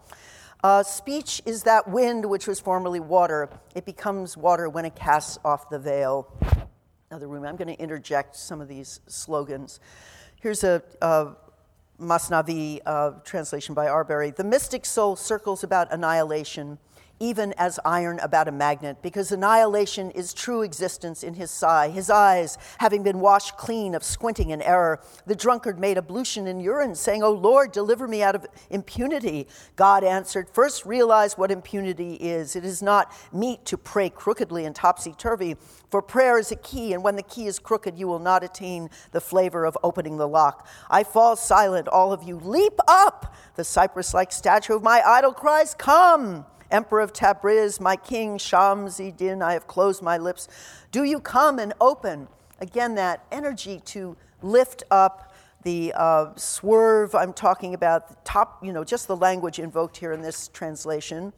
[0.61, 3.49] Uh, speech is that wind which was formerly water.
[3.75, 6.27] It becomes water when it casts off the veil.
[7.09, 7.45] Another room.
[7.45, 9.79] I'm going to interject some of these slogans.
[10.41, 11.29] Here's a, a
[11.97, 14.35] Masnavi uh, translation by Arberry.
[14.35, 16.77] The mystic soul circles about annihilation
[17.19, 21.89] even as iron about a magnet, because annihilation is true existence in his sigh.
[21.89, 26.59] His eyes, having been washed clean of squinting and error, the drunkard made ablution in
[26.59, 29.47] urine, saying, O Lord, deliver me out of impunity.
[29.75, 32.55] God answered, First realize what impunity is.
[32.55, 35.55] It is not meet to pray crookedly and topsy turvy,
[35.89, 38.89] for prayer is a key, and when the key is crooked, you will not attain
[39.11, 40.67] the flavor of opening the lock.
[40.89, 42.37] I fall silent, all of you.
[42.37, 43.35] Leap up!
[43.55, 46.45] The cypress like statue of my idol cries, Come!
[46.71, 50.47] Emperor of Tabriz, my king, Shamsi-Din, I have closed my lips.
[50.91, 52.27] Do you come and open?
[52.59, 58.71] Again, that energy to lift up the uh, swerve I'm talking about, the top, you
[58.71, 61.33] know, just the language invoked here in this translation.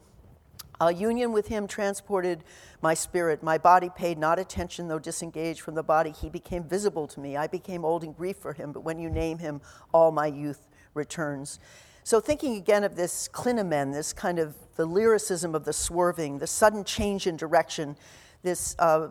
[0.80, 2.42] A union with him transported
[2.80, 3.42] my spirit.
[3.42, 6.10] My body paid not attention, though disengaged from the body.
[6.10, 7.36] He became visible to me.
[7.36, 9.60] I became old in grief for him, but when you name him,
[9.92, 11.60] all my youth returns.
[12.04, 16.46] So, thinking again of this clinamen, this kind of the lyricism of the swerving, the
[16.46, 17.96] sudden change in direction,
[18.42, 19.08] this uh,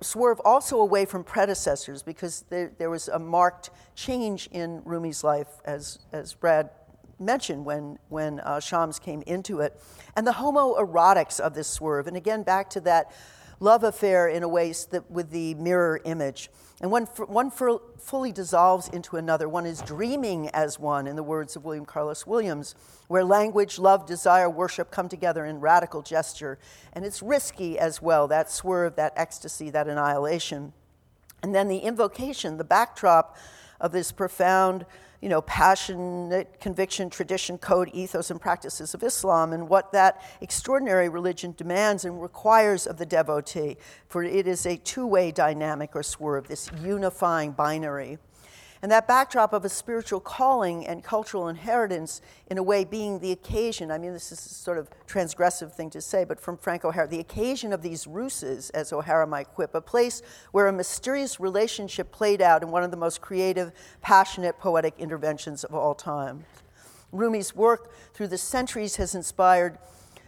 [0.00, 5.48] swerve also away from predecessors because there, there, was a marked change in Rumi's life,
[5.64, 6.70] as, as Brad
[7.18, 9.78] mentioned, when, when uh, Shams came into it.
[10.16, 13.12] And the homoerotics of this swerve, and again, back to that
[13.60, 16.50] love affair in a way that, with the mirror image.
[16.80, 19.48] And one, one fully dissolves into another.
[19.48, 22.74] One is dreaming as one, in the words of William Carlos Williams,
[23.08, 26.58] where language, love, desire, worship come together in radical gesture.
[26.92, 30.74] And it's risky as well, that swerve, that ecstasy, that annihilation.
[31.42, 33.38] And then the invocation, the backdrop
[33.80, 34.84] of this profound
[35.26, 41.08] you know, passionate conviction, tradition, code, ethos, and practices of Islam, and what that extraordinary
[41.08, 43.76] religion demands and requires of the devotee.
[44.06, 48.18] For it is a two way dynamic or swerve, this unifying binary.
[48.86, 53.32] And that backdrop of a spiritual calling and cultural inheritance, in a way, being the
[53.32, 56.84] occasion I mean, this is a sort of transgressive thing to say, but from Frank
[56.84, 60.22] O'Hara, the occasion of these ruses, as O'Hara might quip, a place
[60.52, 63.72] where a mysterious relationship played out in one of the most creative,
[64.02, 66.44] passionate, poetic interventions of all time.
[67.10, 69.78] Rumi's work through the centuries has inspired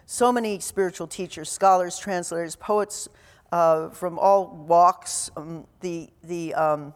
[0.04, 3.08] so many spiritual teachers, scholars, translators, poets
[3.52, 5.30] uh, from all walks.
[5.36, 6.92] Um, the, the, um,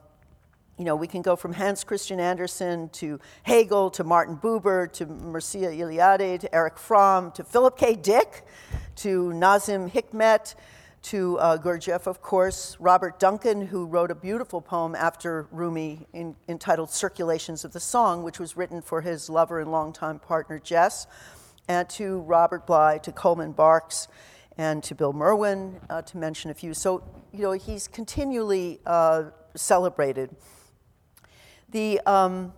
[0.79, 5.07] you know, we can go from Hans Christian Andersen to Hegel to Martin Buber to
[5.07, 7.95] Mircea Eliade to Erich Fromm to Philip K.
[7.95, 8.45] Dick
[8.97, 10.55] to Nazim Hikmet
[11.03, 16.37] to uh, Gurdjieff, of course, Robert Duncan, who wrote a beautiful poem after Rumi in,
[16.49, 21.07] entitled Circulations of the Song, which was written for his lover and longtime partner Jess,
[21.68, 24.07] and to Robert Bly, to Coleman Barks,
[24.57, 26.73] and to Bill Merwin, uh, to mention a few.
[26.73, 27.03] So,
[27.33, 29.25] you know, he's continually uh,
[29.57, 30.31] celebrated.
[31.73, 32.53] The, um,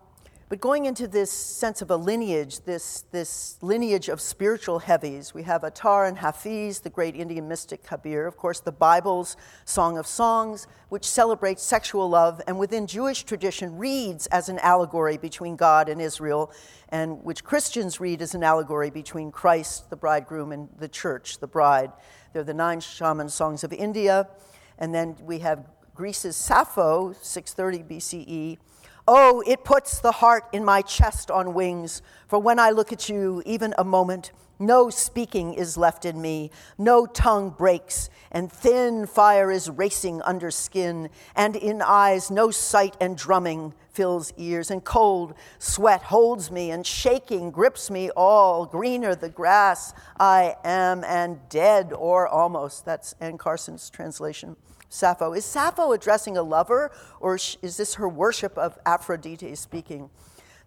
[0.48, 5.44] but going into this sense of a lineage, this, this lineage of spiritual heavies, we
[5.44, 10.08] have Attar and Hafiz, the great Indian mystic Kabir, of course, the Bible's Song of
[10.08, 15.88] Songs, which celebrates sexual love and within Jewish tradition reads as an allegory between God
[15.88, 16.50] and Israel,
[16.88, 21.46] and which Christians read as an allegory between Christ, the bridegroom, and the church, the
[21.46, 21.92] bride.
[22.32, 24.28] They're the nine shaman songs of India.
[24.76, 28.58] And then we have Greece's Sappho, 630 BCE
[29.06, 33.10] Oh, it puts the heart in my chest on wings, for when I look at
[33.10, 39.04] you, even a moment, no speaking is left in me, no tongue breaks, and thin
[39.04, 44.84] fire is racing under skin, and in eyes no sight and drumming fills ears, and
[44.84, 48.64] cold sweat holds me, and shaking grips me all.
[48.64, 52.86] Greener the grass I am, and dead or almost.
[52.86, 54.56] That's Anne Carson's translation.
[54.94, 55.32] Sappho.
[55.32, 56.90] Is Sappho addressing a lover,
[57.20, 60.08] or is this her worship of Aphrodite speaking?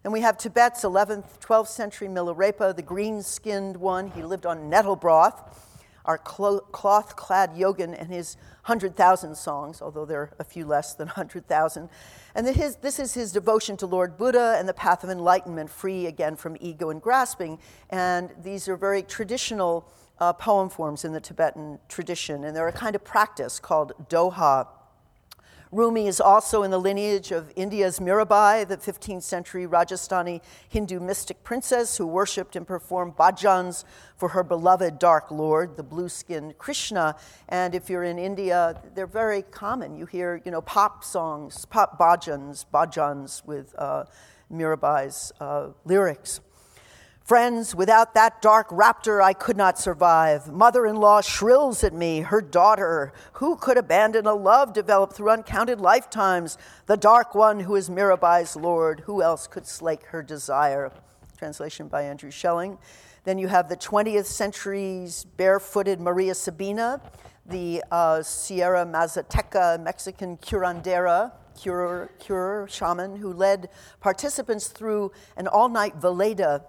[0.02, 4.10] Then we have Tibet's 11th, 12th century Milarepa, the green skinned one.
[4.10, 5.64] He lived on nettle broth.
[6.04, 11.06] our cloth clad yogin and his 100,000 songs, although there are a few less than
[11.16, 11.88] 100,000.
[12.34, 16.06] And his, this is his devotion to Lord Buddha and the path of enlightenment, free
[16.06, 17.58] again from ego and grasping.
[17.90, 19.90] And these are very traditional
[20.20, 24.66] uh, poem forms in the Tibetan tradition, and they're a kind of practice called doha.
[25.70, 31.44] Rumi is also in the lineage of India's Mirabai, the 15th century Rajasthani Hindu mystic
[31.44, 33.84] princess who worshipped and performed bhajans
[34.16, 37.16] for her beloved Dark Lord, the blue skinned Krishna.
[37.50, 39.94] And if you're in India, they're very common.
[39.94, 44.04] You hear, you know, pop songs, pop bhajans, bhajans with uh,
[44.50, 46.40] Mirabai's uh, lyrics.
[47.28, 50.50] Friends, without that dark raptor, I could not survive.
[50.50, 53.12] Mother in law shrills at me, her daughter.
[53.34, 56.56] Who could abandon a love developed through uncounted lifetimes?
[56.86, 59.00] The dark one who is Mirabai's Lord.
[59.00, 60.90] Who else could slake her desire?
[61.36, 62.78] Translation by Andrew Schelling.
[63.24, 66.98] Then you have the 20th century's barefooted Maria Sabina,
[67.44, 73.68] the uh, Sierra Mazateca Mexican curandera, cure, cure shaman, who led
[74.00, 76.62] participants through an all night velada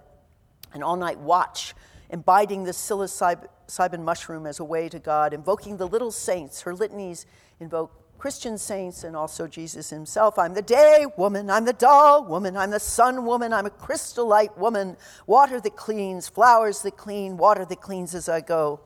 [0.72, 1.74] an all night watch,
[2.10, 6.62] imbibing the psilocybin mushroom as a way to God, invoking the little saints.
[6.62, 7.26] Her litanies
[7.60, 10.38] invoke Christian saints and also Jesus himself.
[10.38, 14.26] I'm the day woman, I'm the doll woman, I'm the sun woman, I'm a crystal
[14.26, 18.80] light woman, water that cleans, flowers that clean, water that cleans as I go.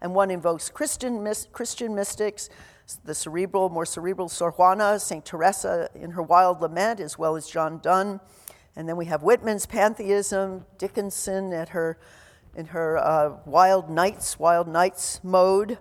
[0.00, 2.48] And one invokes Christian, Christian mystics,
[3.04, 5.22] the cerebral, more cerebral Sor Juana, St.
[5.22, 8.20] Teresa in her wild lament, as well as John Donne.
[8.78, 11.98] And then we have Whitman's pantheism, Dickinson at her,
[12.54, 15.78] in her uh, Wild Nights, Wild Nights mode.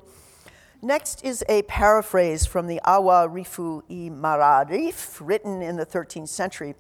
[0.81, 6.73] Next is a paraphrase from the Awa Rifu i Mararif, written in the 13th century,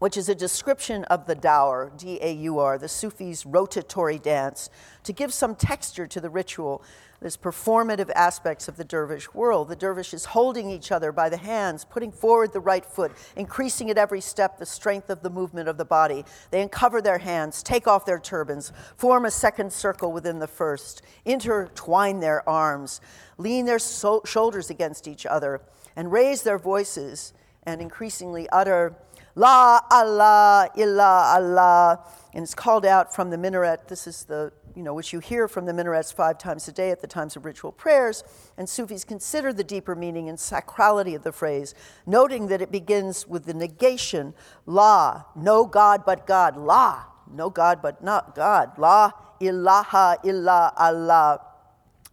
[0.00, 4.68] which is a description of the Daur, D A U R, the Sufis' rotatory dance,
[5.02, 6.82] to give some texture to the ritual
[7.20, 9.68] there's performative aspects of the dervish world.
[9.68, 13.90] The dervish is holding each other by the hands, putting forward the right foot, increasing
[13.90, 16.24] at every step the strength of the movement of the body.
[16.52, 21.02] They uncover their hands, take off their turbans, form a second circle within the first,
[21.24, 23.00] intertwine their arms,
[23.36, 25.60] lean their so- shoulders against each other,
[25.96, 27.32] and raise their voices
[27.64, 28.94] and increasingly utter
[29.38, 32.00] La Allah, Illah Allah.
[32.34, 33.86] And it's called out from the minaret.
[33.86, 36.92] This is the you know, which you hear from the minarets five times a day
[36.92, 38.22] at the times of ritual prayers,
[38.56, 41.74] and Sufis consider the deeper meaning and sacrality of the phrase,
[42.06, 44.34] noting that it begins with the negation,
[44.66, 49.10] la, no God but God, la, no God but not God, la
[49.40, 51.40] ilaha illa Allah,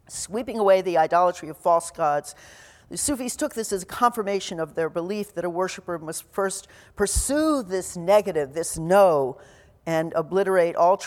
[0.08, 2.34] sweeping away the idolatry of false gods.
[2.88, 6.68] The Sufis took this as a confirmation of their belief that a worshiper must first
[6.94, 9.38] pursue this negative, this no,
[9.86, 11.00] and obliterate all,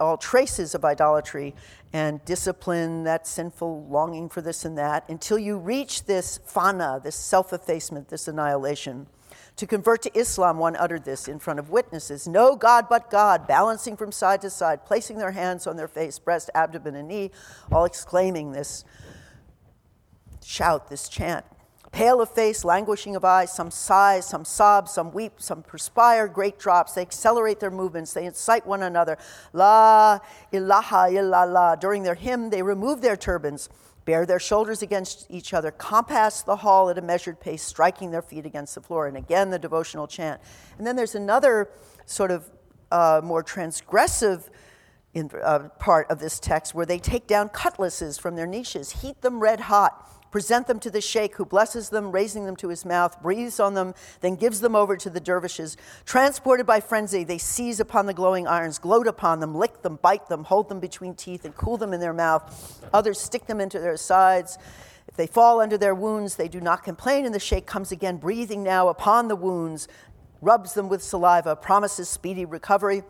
[0.00, 1.54] all traces of idolatry
[1.92, 7.16] and discipline that sinful longing for this and that until you reach this fana, this
[7.16, 9.06] self effacement, this annihilation.
[9.56, 13.46] To convert to Islam, one uttered this in front of witnesses No God but God,
[13.46, 17.30] balancing from side to side, placing their hands on their face, breast, abdomen, and knee,
[17.70, 18.84] all exclaiming this
[20.44, 21.44] shout, this chant
[21.92, 26.58] pale of face, languishing of eye, some sigh, some sob, some weep, some perspire great
[26.58, 26.94] drops.
[26.94, 29.18] They accelerate their movements, they incite one another.
[29.52, 30.18] La
[30.50, 31.78] ilaha illallah.
[31.78, 33.68] During their hymn, they remove their turbans,
[34.06, 38.22] bare their shoulders against each other, compass the hall at a measured pace, striking their
[38.22, 39.06] feet against the floor.
[39.06, 40.40] And again, the devotional chant.
[40.78, 41.68] And then there's another
[42.06, 42.50] sort of
[42.90, 44.48] uh, more transgressive
[45.12, 49.20] in, uh, part of this text where they take down cutlasses from their niches, heat
[49.20, 52.84] them red hot present them to the sheikh, who blesses them, raising them to his
[52.84, 55.76] mouth, breathes on them, then gives them over to the dervishes.
[56.04, 60.28] Transported by frenzy, they seize upon the glowing irons, gloat upon them, lick them, bite
[60.28, 62.82] them, hold them between teeth, and cool them in their mouth.
[62.92, 64.58] Others stick them into their sides.
[65.06, 68.16] If they fall under their wounds, they do not complain, and the sheikh comes again,
[68.16, 69.86] breathing now upon the wounds,
[70.40, 73.02] rubs them with saliva, promises speedy recovery.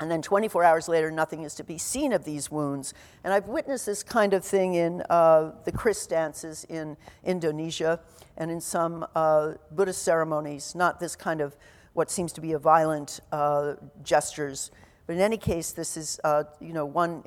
[0.00, 2.94] And then 24 hours later, nothing is to be seen of these wounds.
[3.22, 8.00] And I've witnessed this kind of thing in uh, the Kris dances in Indonesia
[8.36, 11.56] and in some uh, Buddhist ceremonies, not this kind of
[11.92, 14.72] what seems to be a violent uh, gestures.
[15.06, 17.22] But in any case, this is, uh, you know, one,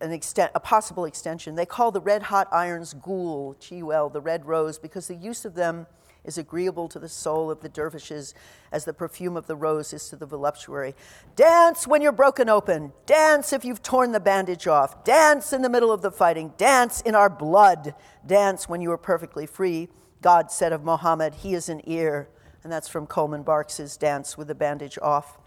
[0.00, 1.56] an extent, a possible extension.
[1.56, 5.54] They call the red hot irons gul, G-U-L, the red rose, because the use of
[5.54, 5.86] them
[6.24, 8.34] is agreeable to the soul of the dervishes
[8.70, 10.94] as the perfume of the rose is to the voluptuary.
[11.36, 12.92] Dance when you're broken open.
[13.06, 15.04] Dance if you've torn the bandage off.
[15.04, 16.52] Dance in the middle of the fighting.
[16.56, 17.94] Dance in our blood.
[18.26, 19.88] Dance when you are perfectly free.
[20.20, 22.28] God said of Muhammad, He is an ear.
[22.62, 25.38] And that's from Coleman Barks's Dance with the Bandage Off.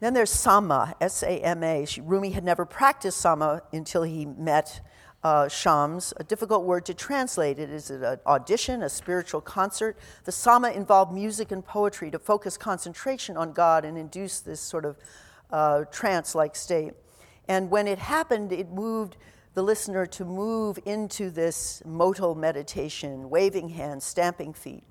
[0.00, 1.86] Then there's Sama, S A M A.
[2.00, 4.80] Rumi had never practiced Sama until he met
[5.24, 7.58] uh, Shams, a difficult word to translate.
[7.58, 9.96] It is an audition, a spiritual concert.
[10.24, 14.84] The Sama involved music and poetry to focus concentration on God and induce this sort
[14.84, 14.96] of
[15.50, 16.94] uh, trance like state.
[17.48, 19.16] And when it happened, it moved
[19.54, 24.82] the listener to move into this modal meditation, waving hands, stamping feet.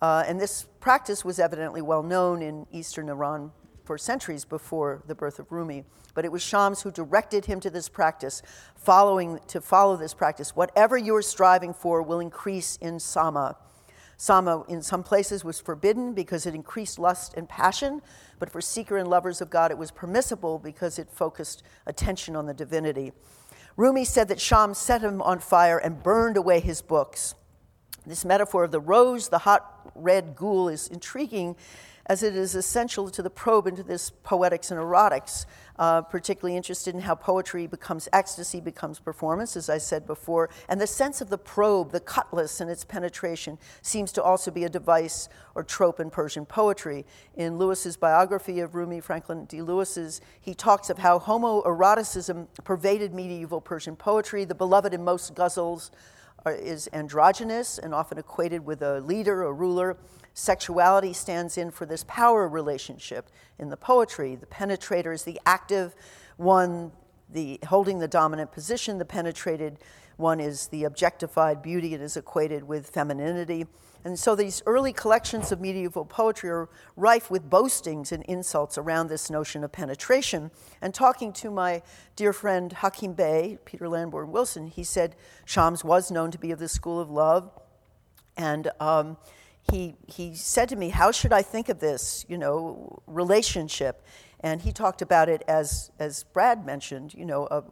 [0.00, 3.52] Uh, and this practice was evidently well known in Eastern Iran
[3.88, 5.82] for centuries before the birth of Rumi.
[6.12, 8.42] But it was Shams who directed him to this practice,
[8.76, 10.54] following to follow this practice.
[10.54, 13.56] Whatever you are striving for will increase in sama.
[14.18, 18.02] Sama in some places was forbidden because it increased lust and passion,
[18.38, 22.44] but for seeker and lovers of God it was permissible because it focused attention on
[22.44, 23.12] the divinity.
[23.78, 27.34] Rumi said that Shams set him on fire and burned away his books.
[28.06, 31.56] This metaphor of the rose, the hot red gul, is intriguing
[32.08, 35.46] as it is essential to the probe into this poetics and erotics.
[35.78, 40.50] Uh, particularly interested in how poetry becomes ecstasy, becomes performance, as I said before.
[40.68, 44.64] And the sense of the probe, the cutlass, and its penetration seems to also be
[44.64, 47.06] a device or trope in Persian poetry.
[47.36, 49.62] In Lewis's biography of Rumi, Franklin D.
[49.62, 54.44] Lewis's, he talks of how homoeroticism pervaded medieval Persian poetry.
[54.44, 55.90] The beloved in most ghazals
[56.44, 59.96] is androgynous and often equated with a leader, a ruler.
[60.38, 63.28] Sexuality stands in for this power relationship
[63.58, 64.36] in the poetry.
[64.36, 65.96] The penetrator is the active
[66.36, 66.92] one,
[67.28, 68.98] the holding the dominant position.
[68.98, 69.78] The penetrated
[70.16, 71.92] one is the objectified beauty.
[71.92, 73.66] It is equated with femininity.
[74.04, 79.08] And so these early collections of medieval poetry are rife with boastings and insults around
[79.08, 80.52] this notion of penetration.
[80.80, 81.82] And talking to my
[82.14, 86.60] dear friend Hakim Bey, Peter Lamborn Wilson, he said Shams was known to be of
[86.60, 87.50] the school of love.
[88.36, 89.16] And um,
[89.70, 94.04] he, he said to me, How should I think of this, you know, relationship?
[94.40, 97.64] And he talked about it as, as Brad mentioned, you know, a,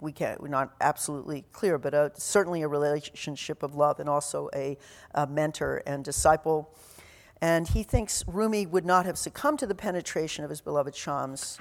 [0.00, 4.48] we can't, we're not absolutely clear, but a, certainly a relationship of love and also
[4.54, 4.78] a,
[5.14, 6.74] a mentor and disciple.
[7.40, 11.58] And he thinks Rumi would not have succumbed to the penetration of his beloved Shams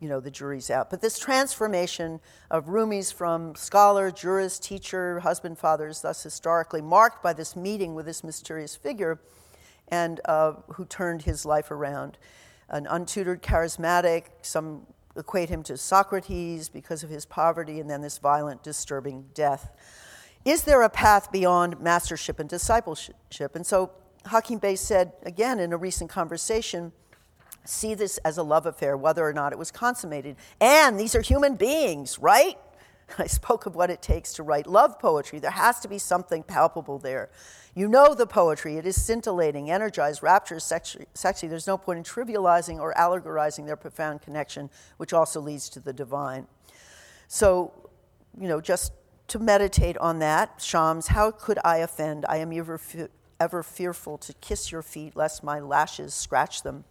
[0.00, 0.90] you know, the jury's out.
[0.90, 2.20] But this transformation
[2.50, 7.94] of Rumi's from scholar, jurist, teacher, husband, father is thus historically marked by this meeting
[7.94, 9.20] with this mysterious figure
[9.88, 12.16] and uh, who turned his life around.
[12.70, 14.86] An untutored, charismatic, some
[15.16, 19.70] equate him to Socrates because of his poverty and then this violent, disturbing death.
[20.44, 23.54] Is there a path beyond mastership and discipleship?
[23.54, 23.90] And so
[24.26, 26.92] Hakim Bey said, again in a recent conversation,
[27.70, 30.36] see this as a love affair, whether or not it was consummated.
[30.60, 32.56] And these are human beings, right?
[33.18, 35.38] I spoke of what it takes to write love poetry.
[35.38, 37.30] There has to be something palpable there.
[37.74, 41.46] You know the poetry, it is scintillating, energized, rapturous, sexy, sexy.
[41.46, 45.92] There's no point in trivializing or allegorizing their profound connection, which also leads to the
[45.92, 46.48] divine.
[47.28, 47.72] So,
[48.36, 48.92] you know, just
[49.28, 52.26] to meditate on that, Shams, how could I offend?
[52.28, 52.80] I am ever,
[53.38, 56.84] ever fearful to kiss your feet, lest my lashes scratch them.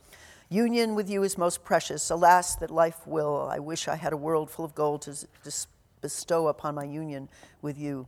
[0.49, 2.09] Union with you is most precious.
[2.09, 3.47] Alas, that life will.
[3.51, 5.67] I wish I had a world full of gold to, to
[6.01, 7.29] bestow upon my union
[7.61, 8.07] with you.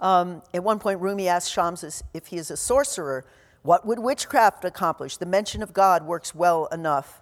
[0.00, 3.24] Um, at one point, Rumi asked Shams if he is a sorcerer.
[3.62, 5.18] What would witchcraft accomplish?
[5.18, 7.19] The mention of God works well enough.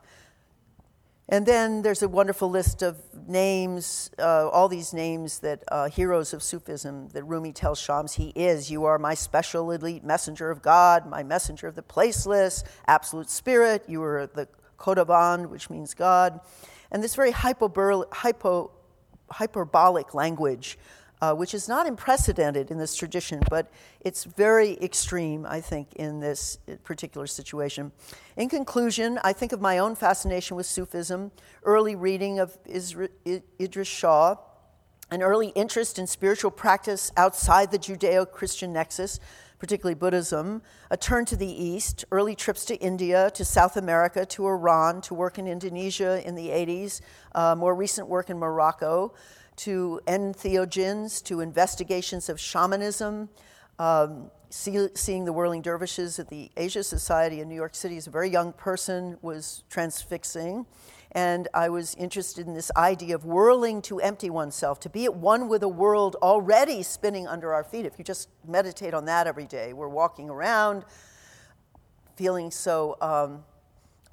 [1.31, 2.97] And then there's a wonderful list of
[3.29, 8.31] names, uh, all these names that uh, heroes of Sufism that Rumi tells Shams he
[8.31, 8.71] is.
[8.71, 13.85] You are my special elite messenger of God, my messenger of the placeless, absolute spirit.
[13.87, 14.49] You are the
[14.79, 16.41] Khudavand, which means God.
[16.91, 18.71] And this very hypo,
[19.31, 20.79] hyperbolic language
[21.21, 26.21] uh, which is not unprecedented in this tradition, but it's very extreme, I think, in
[26.21, 27.93] this particular situation.
[28.37, 31.33] In conclusion, I think of my own fascination with Sufism,
[31.65, 33.11] early reading of Isra-
[33.61, 34.37] Idris Shah,
[35.11, 39.19] an early interest in spiritual practice outside the Judeo Christian nexus,
[39.59, 44.47] particularly Buddhism, a turn to the East, early trips to India, to South America, to
[44.47, 47.01] Iran, to work in Indonesia in the 80s,
[47.35, 49.15] uh, more recent work in Morocco
[49.59, 53.29] to entheogens, to investigations of shamanism.
[53.79, 58.07] Um, see, seeing the whirling dervishes at the Asia Society in New York City as
[58.07, 60.67] a very young person was transfixing.
[61.13, 65.15] And I was interested in this idea of whirling to empty oneself, to be at
[65.15, 67.87] one with a world already spinning under our feet.
[67.87, 70.85] If you just meditate on that every day, we're walking around
[72.15, 73.45] feeling so um,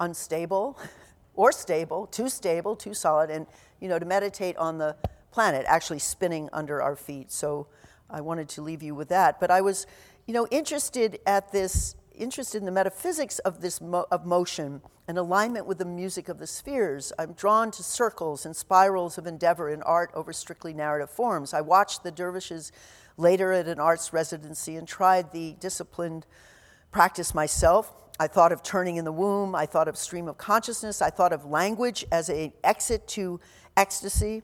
[0.00, 0.78] unstable
[1.34, 3.30] or stable, too stable, too solid.
[3.30, 3.46] And,
[3.80, 4.96] you know, to meditate on the
[5.36, 7.30] planet actually spinning under our feet.
[7.30, 7.66] So
[8.08, 9.38] I wanted to leave you with that.
[9.38, 9.86] But I was,
[10.24, 15.18] you know, interested at this interested in the metaphysics of this mo- of motion and
[15.18, 17.12] alignment with the music of the spheres.
[17.18, 21.52] I'm drawn to circles and spirals of endeavor in art over strictly narrative forms.
[21.52, 22.72] I watched the dervishes
[23.18, 26.24] later at an arts residency and tried the disciplined
[26.90, 27.92] practice myself.
[28.18, 29.54] I thought of turning in the womb.
[29.54, 31.02] I thought of stream of consciousness.
[31.02, 33.38] I thought of language as an exit to
[33.76, 34.42] ecstasy.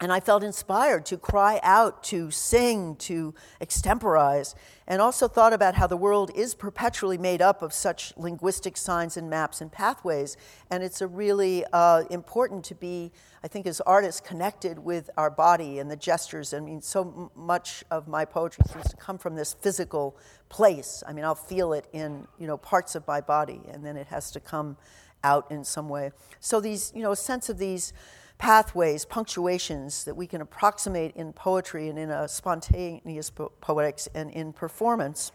[0.00, 4.54] And I felt inspired to cry out, to sing, to extemporize,
[4.86, 9.16] and also thought about how the world is perpetually made up of such linguistic signs
[9.16, 10.36] and maps and pathways.
[10.70, 13.10] And it's a really uh, important to be,
[13.42, 16.54] I think, as artists, connected with our body and the gestures.
[16.54, 20.16] I mean, so much of my poetry seems to come from this physical
[20.48, 21.02] place.
[21.08, 24.06] I mean, I'll feel it in, you know, parts of my body, and then it
[24.06, 24.76] has to come
[25.24, 26.12] out in some way.
[26.38, 27.92] So these, you know, a sense of these
[28.38, 34.30] pathways, punctuations that we can approximate in poetry and in a spontaneous po- poetics and
[34.30, 35.32] in performance.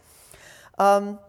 [0.78, 1.20] Um,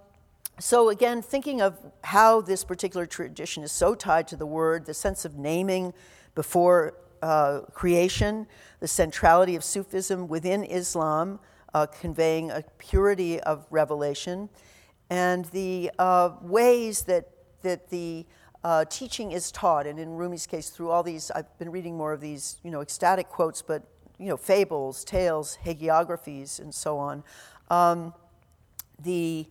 [0.57, 4.93] so, again, thinking of how this particular tradition is so tied to the word, the
[4.93, 5.93] sense of naming
[6.33, 8.47] before uh, creation,
[8.79, 11.39] the centrality of Sufism within Islam,
[11.73, 14.47] uh, conveying a purity of revelation,
[15.09, 17.29] and the uh, ways that,
[17.61, 18.25] that the
[18.65, 22.13] uh, teaching is taught, and in Rumi's case, through all these, I've been reading more
[22.13, 23.83] of these, you know, ecstatic quotes, but
[24.17, 27.23] you know, fables, tales, hagiographies, and so on.
[27.69, 28.11] Um,
[29.03, 29.45] the,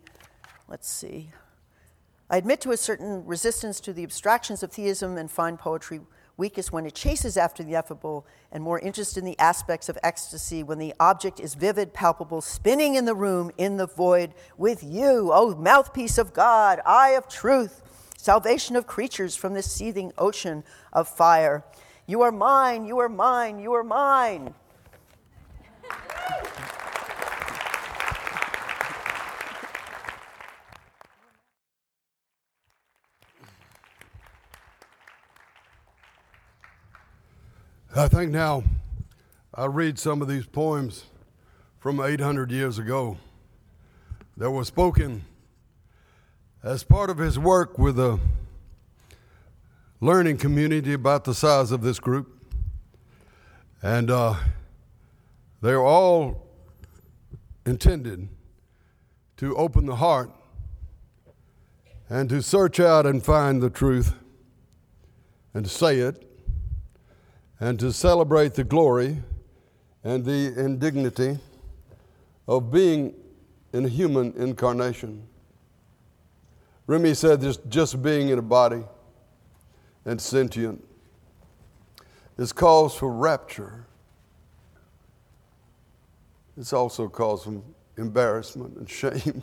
[0.66, 1.30] let's see,
[2.28, 6.00] I admit to a certain resistance to the abstractions of theism and fine poetry
[6.36, 10.64] weakest when it chases after the ineffable and more interest in the aspects of ecstasy
[10.64, 15.30] when the object is vivid, palpable, spinning in the room, in the void, with you,
[15.32, 17.82] O mouthpiece of God, eye of truth
[18.24, 20.64] salvation of creatures from this seething ocean
[20.94, 21.62] of fire.
[22.06, 24.54] You are mine, you are mine, you are mine.
[37.94, 38.64] I think now
[39.52, 41.04] I'll read some of these poems
[41.78, 43.18] from 800 years ago
[44.38, 45.26] that were spoken
[46.64, 48.18] as part of his work with a
[50.00, 52.42] learning community about the size of this group.
[53.82, 54.36] And uh,
[55.60, 56.48] they're all
[57.66, 58.28] intended
[59.36, 60.30] to open the heart
[62.08, 64.14] and to search out and find the truth
[65.52, 66.26] and to say it
[67.60, 69.18] and to celebrate the glory
[70.02, 71.38] and the indignity
[72.48, 73.14] of being
[73.74, 75.28] in human incarnation.
[76.86, 78.82] Rumi said just being in a body
[80.04, 80.84] and sentient
[82.36, 83.86] is cause for rapture.
[86.56, 87.62] It's also cause for
[87.96, 89.42] embarrassment and shame.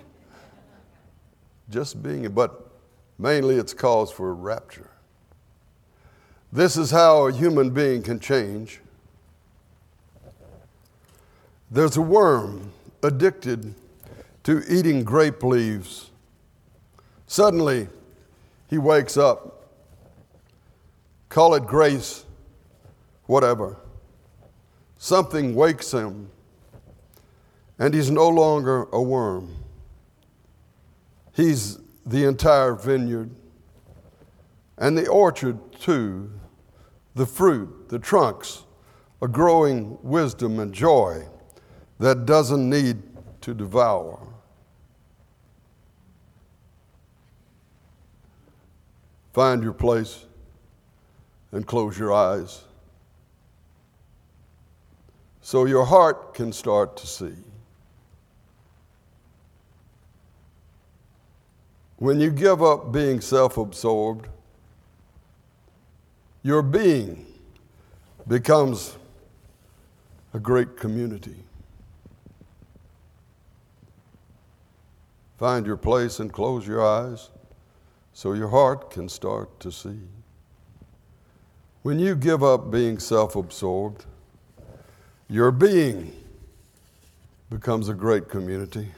[1.69, 2.69] just being, but
[3.17, 4.91] mainly it's cause for rapture.
[6.53, 8.81] This is how a human being can change.
[11.71, 12.71] There's a worm
[13.01, 13.73] addicted
[14.43, 16.10] to eating grape leaves
[17.31, 17.87] Suddenly,
[18.69, 19.69] he wakes up.
[21.29, 22.25] Call it grace,
[23.23, 23.77] whatever.
[24.97, 26.29] Something wakes him,
[27.79, 29.55] and he's no longer a worm.
[31.31, 33.29] He's the entire vineyard
[34.77, 36.29] and the orchard, too,
[37.15, 38.65] the fruit, the trunks,
[39.21, 41.23] a growing wisdom and joy
[41.97, 43.01] that doesn't need
[43.39, 44.30] to devour.
[49.33, 50.25] Find your place
[51.51, 52.63] and close your eyes
[55.41, 57.33] so your heart can start to see.
[61.97, 64.27] When you give up being self absorbed,
[66.43, 67.25] your being
[68.27, 68.97] becomes
[70.33, 71.35] a great community.
[75.37, 77.29] Find your place and close your eyes
[78.21, 79.97] so your heart can start to see.
[81.81, 84.05] When you give up being self absorbed,
[85.27, 86.13] your being
[87.49, 88.89] becomes a great community.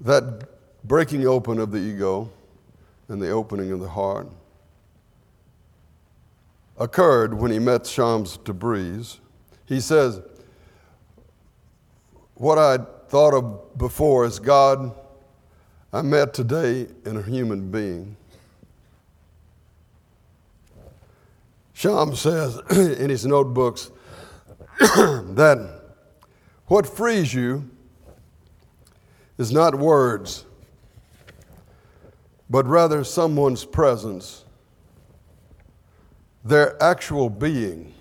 [0.00, 0.48] That
[0.84, 2.30] breaking open of the ego
[3.08, 4.28] and the opening of the heart
[6.78, 9.18] occurred when he met Shams Tabriz.
[9.64, 10.20] He says,
[12.34, 14.94] What I thought of before is God
[15.92, 18.16] I met today in a human being.
[21.72, 23.90] Shams says in his notebooks
[24.80, 25.82] that
[26.66, 27.70] what frees you
[29.38, 30.44] is not words,
[32.50, 34.44] but rather someone's presence,
[36.44, 37.94] their actual being.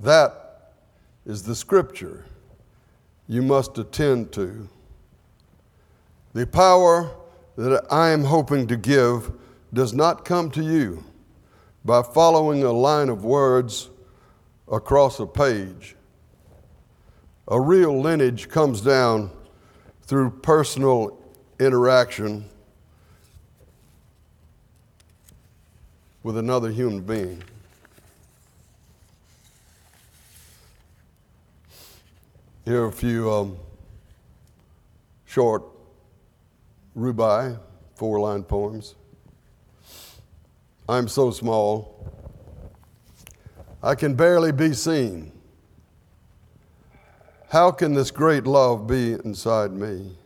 [0.00, 0.72] That
[1.24, 2.26] is the scripture
[3.26, 4.68] you must attend to.
[6.36, 7.10] The power
[7.56, 9.32] that I am hoping to give
[9.72, 11.02] does not come to you
[11.82, 13.88] by following a line of words
[14.70, 15.96] across a page.
[17.48, 19.30] A real lineage comes down
[20.02, 21.18] through personal
[21.58, 22.44] interaction
[26.22, 27.42] with another human being.
[32.66, 33.56] Here are a few um,
[35.24, 35.75] short
[36.96, 37.58] Rubai,
[37.94, 38.94] four line poems.
[40.88, 42.10] I'm so small,
[43.82, 45.32] I can barely be seen.
[47.48, 50.16] How can this great love be inside me?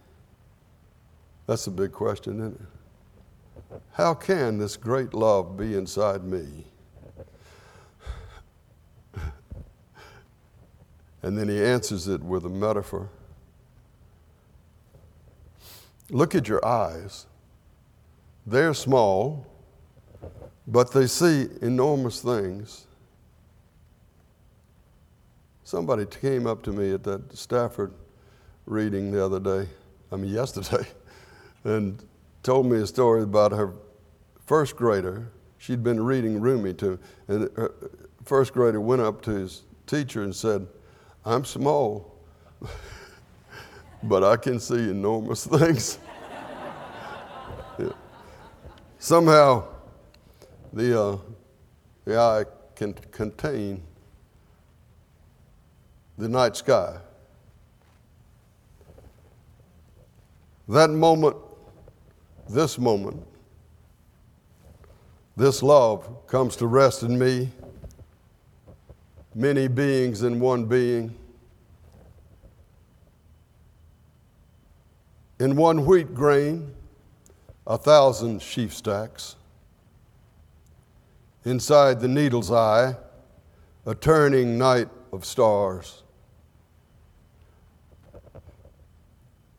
[1.46, 3.80] That's a big question, isn't it?
[3.92, 6.66] How can this great love be inside me?
[11.22, 13.10] And then he answers it with a metaphor.
[16.10, 17.26] Look at your eyes.
[18.46, 19.46] They're small,
[20.66, 22.86] but they see enormous things.
[25.62, 27.92] Somebody came up to me at that Stafford
[28.66, 29.68] reading the other day,
[30.10, 30.86] I mean, yesterday,
[31.64, 32.02] and
[32.42, 33.74] told me a story about her
[34.46, 35.28] first grader.
[35.58, 36.98] She'd been reading Rumi to,
[37.28, 37.72] and her
[38.24, 40.66] first grader went up to his teacher and said,
[41.24, 42.18] I'm small,
[44.02, 45.98] but I can see enormous things.
[47.78, 47.88] yeah.
[48.98, 49.64] Somehow,
[50.72, 51.18] the, uh,
[52.04, 52.44] the eye
[52.74, 53.82] can contain
[56.16, 56.98] the night sky.
[60.68, 61.36] That moment,
[62.48, 63.26] this moment,
[65.36, 67.50] this love comes to rest in me
[69.34, 71.14] many beings in one being.
[75.40, 76.74] In one wheat grain,
[77.66, 79.36] a thousand sheaf stacks.
[81.46, 82.94] Inside the needle's eye,
[83.86, 86.02] a turning night of stars.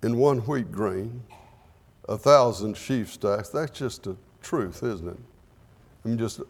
[0.04, 1.24] In one wheat grain,
[2.08, 3.50] a thousand sheaf stacks.
[3.50, 5.18] That's just a truth, isn't it?
[6.06, 6.42] I mean, just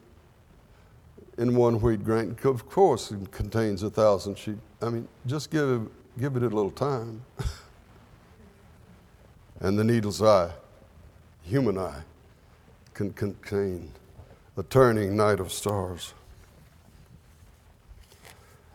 [1.38, 2.36] in one wheat grain.
[2.44, 4.58] Of course, it contains a thousand sheep.
[4.82, 7.24] I mean, just give it, give it a little time.
[9.62, 10.51] and the needle's eye,
[11.43, 12.01] human eye,
[12.93, 13.91] can contain
[14.57, 16.14] a turning night of stars.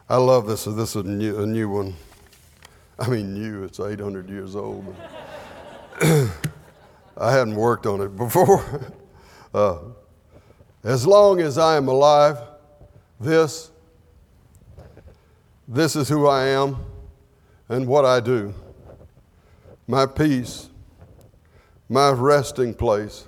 [0.08, 0.64] I love this.
[0.64, 1.94] This is a new, a new one.
[2.98, 4.94] I mean, new, it's 800 years old.
[6.00, 8.92] I hadn't worked on it before.
[9.54, 9.78] Uh,
[10.84, 12.36] as long as I am alive,
[13.18, 13.70] this,
[15.66, 16.76] this is who I am
[17.70, 18.52] and what I do.
[19.88, 20.68] My peace,
[21.88, 23.26] my resting place,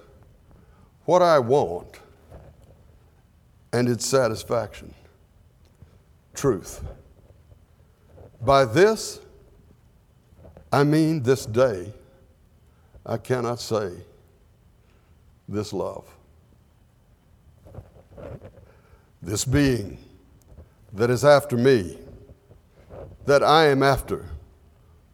[1.05, 2.01] what I want,
[3.73, 4.95] and its satisfaction.
[6.35, 6.85] Truth.
[8.41, 9.21] By this,
[10.73, 11.93] I mean this day,
[13.05, 13.93] I cannot say
[15.49, 16.05] this love
[19.23, 19.99] this being
[20.93, 21.99] that is after me,
[23.27, 24.27] that I am after,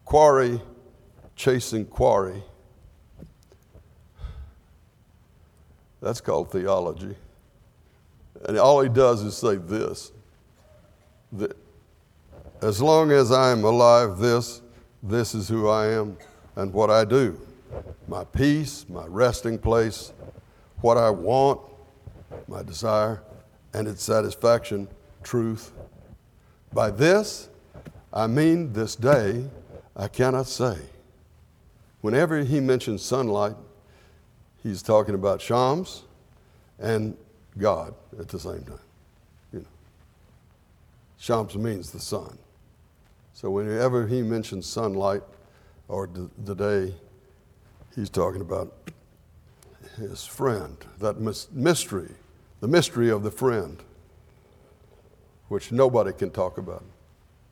[0.04, 0.60] quarry
[1.36, 2.42] chasing quarry.
[6.04, 7.16] That's called theology.
[8.46, 10.12] And all he does is say this
[11.32, 11.56] that
[12.60, 14.60] as long as I am alive, this,
[15.02, 16.18] this is who I am
[16.56, 17.40] and what I do.
[18.06, 20.12] My peace, my resting place,
[20.82, 21.62] what I want,
[22.48, 23.22] my desire
[23.72, 24.86] and its satisfaction,
[25.22, 25.72] truth.
[26.74, 27.48] By this,
[28.12, 29.46] I mean this day,
[29.96, 30.76] I cannot say.
[32.02, 33.56] Whenever he mentions sunlight,
[34.64, 36.02] he's talking about Shams
[36.80, 37.16] and
[37.56, 38.78] God at the same time.
[39.52, 39.66] You know.
[41.18, 42.36] Shams means the sun.
[43.32, 45.22] So whenever he mentions sunlight
[45.86, 46.94] or the, the day,
[47.94, 48.72] he's talking about
[49.96, 51.20] his friend, that
[51.52, 52.10] mystery
[52.64, 53.76] the mystery of the friend,
[55.48, 56.82] which nobody can talk about,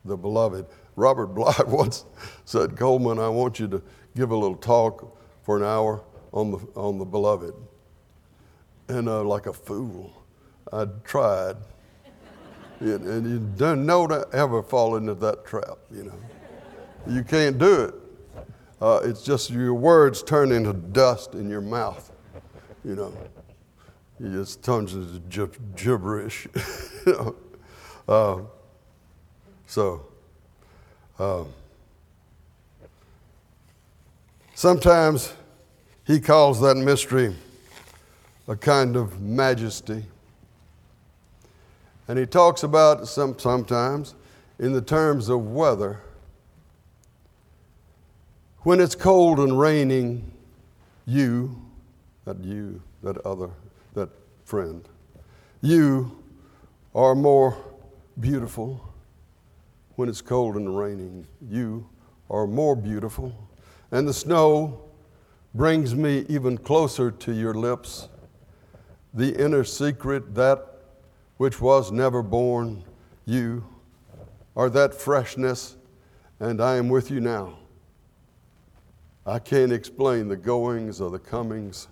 [0.03, 0.65] the beloved.
[0.95, 2.05] Robert Bly once
[2.45, 3.83] said, Coleman, I want you to
[4.15, 6.01] give a little talk for an hour
[6.33, 7.53] on the, on the beloved.
[8.89, 10.11] And uh, like a fool,
[10.71, 11.55] I tried.
[12.79, 16.19] and, and you don't know to ever fall into that trap, you know.
[17.07, 17.93] You can't do it.
[18.81, 22.11] uh, it's just your words turn into dust in your mouth.
[22.83, 23.13] You know,
[24.19, 26.47] it just turns into gib- gibberish.
[27.05, 27.35] you know?
[28.07, 28.41] Uh,
[29.65, 30.05] so,
[31.19, 31.47] um,
[34.55, 35.33] sometimes
[36.05, 37.35] he calls that mystery
[38.47, 40.03] a kind of majesty.
[42.07, 44.15] And he talks about some, sometimes
[44.59, 46.01] in the terms of weather.
[48.59, 50.29] When it's cold and raining,
[51.05, 51.61] you,
[52.25, 53.49] that you, that other,
[53.93, 54.09] that
[54.45, 54.87] friend,
[55.61, 56.23] you
[56.93, 57.57] are more
[58.19, 58.93] beautiful.
[59.95, 61.87] When it's cold and raining, you
[62.29, 63.33] are more beautiful.
[63.91, 64.82] And the snow
[65.53, 68.09] brings me even closer to your lips,
[69.13, 70.67] the inner secret, that
[71.37, 72.83] which was never born,
[73.25, 73.63] you
[74.55, 75.75] are that freshness,
[76.39, 77.57] and I am with you now.
[79.25, 81.87] I can't explain the goings or the comings.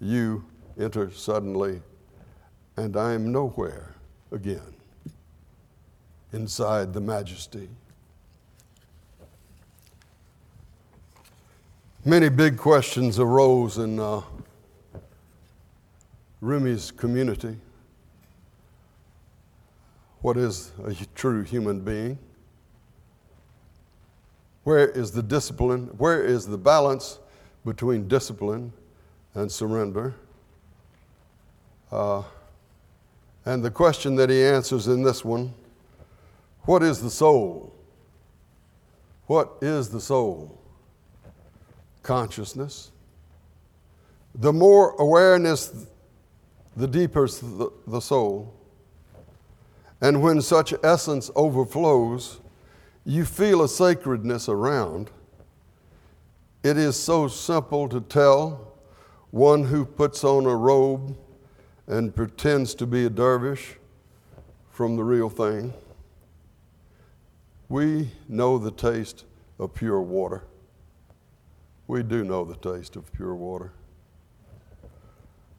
[0.00, 0.44] You
[0.78, 1.82] enter suddenly,
[2.76, 3.94] and I am nowhere
[4.30, 4.74] again
[6.32, 7.68] inside the majesty.
[12.04, 14.22] Many big questions arose in uh,
[16.40, 17.58] Rumi's community.
[20.22, 22.18] What is a true human being?
[24.64, 25.88] Where is the discipline?
[25.98, 27.18] Where is the balance
[27.66, 28.72] between discipline
[29.34, 30.14] and surrender?
[31.92, 32.22] Uh,
[33.44, 35.52] and the question that he answers in this one
[36.62, 37.74] what is the soul?
[39.26, 40.59] What is the soul?
[42.02, 42.92] Consciousness.
[44.34, 45.86] The more awareness,
[46.76, 48.54] the deeper the, the soul.
[50.00, 52.40] And when such essence overflows,
[53.04, 55.10] you feel a sacredness around.
[56.62, 58.74] It is so simple to tell
[59.30, 61.16] one who puts on a robe
[61.86, 63.76] and pretends to be a dervish
[64.70, 65.72] from the real thing.
[67.68, 69.24] We know the taste
[69.58, 70.44] of pure water.
[71.90, 73.72] We do know the taste of pure water.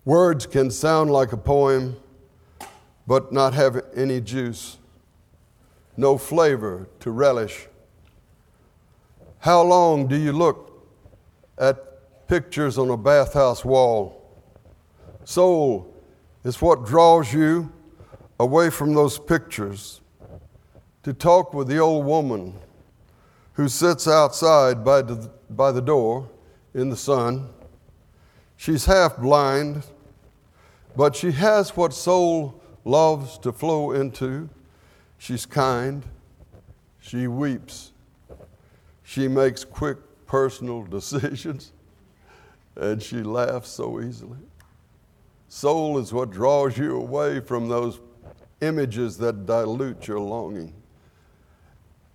[0.06, 1.98] Words can sound like a poem,
[3.06, 4.78] but not have any juice
[5.98, 7.68] no flavor to relish.
[9.40, 10.88] How long do you look
[11.58, 14.26] at pictures on a bathhouse wall?
[15.26, 15.94] Soul
[16.46, 17.74] is what draws you
[18.40, 20.00] away from those pictures
[21.04, 22.58] to talk with the old woman
[23.56, 26.30] who sits outside by the, by the door
[26.74, 27.50] in the sun.
[28.58, 29.84] She's half blind,
[30.96, 34.50] but she has what soul loves to flow into
[35.22, 36.02] She's kind.
[37.00, 37.92] She weeps.
[39.04, 41.74] She makes quick personal decisions.
[42.76, 44.40] And she laughs so easily.
[45.48, 48.00] Soul is what draws you away from those
[48.62, 50.74] images that dilute your longing.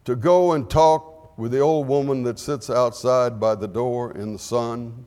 [0.06, 4.32] To go and talk with the old woman that sits outside by the door in
[4.32, 5.06] the sun,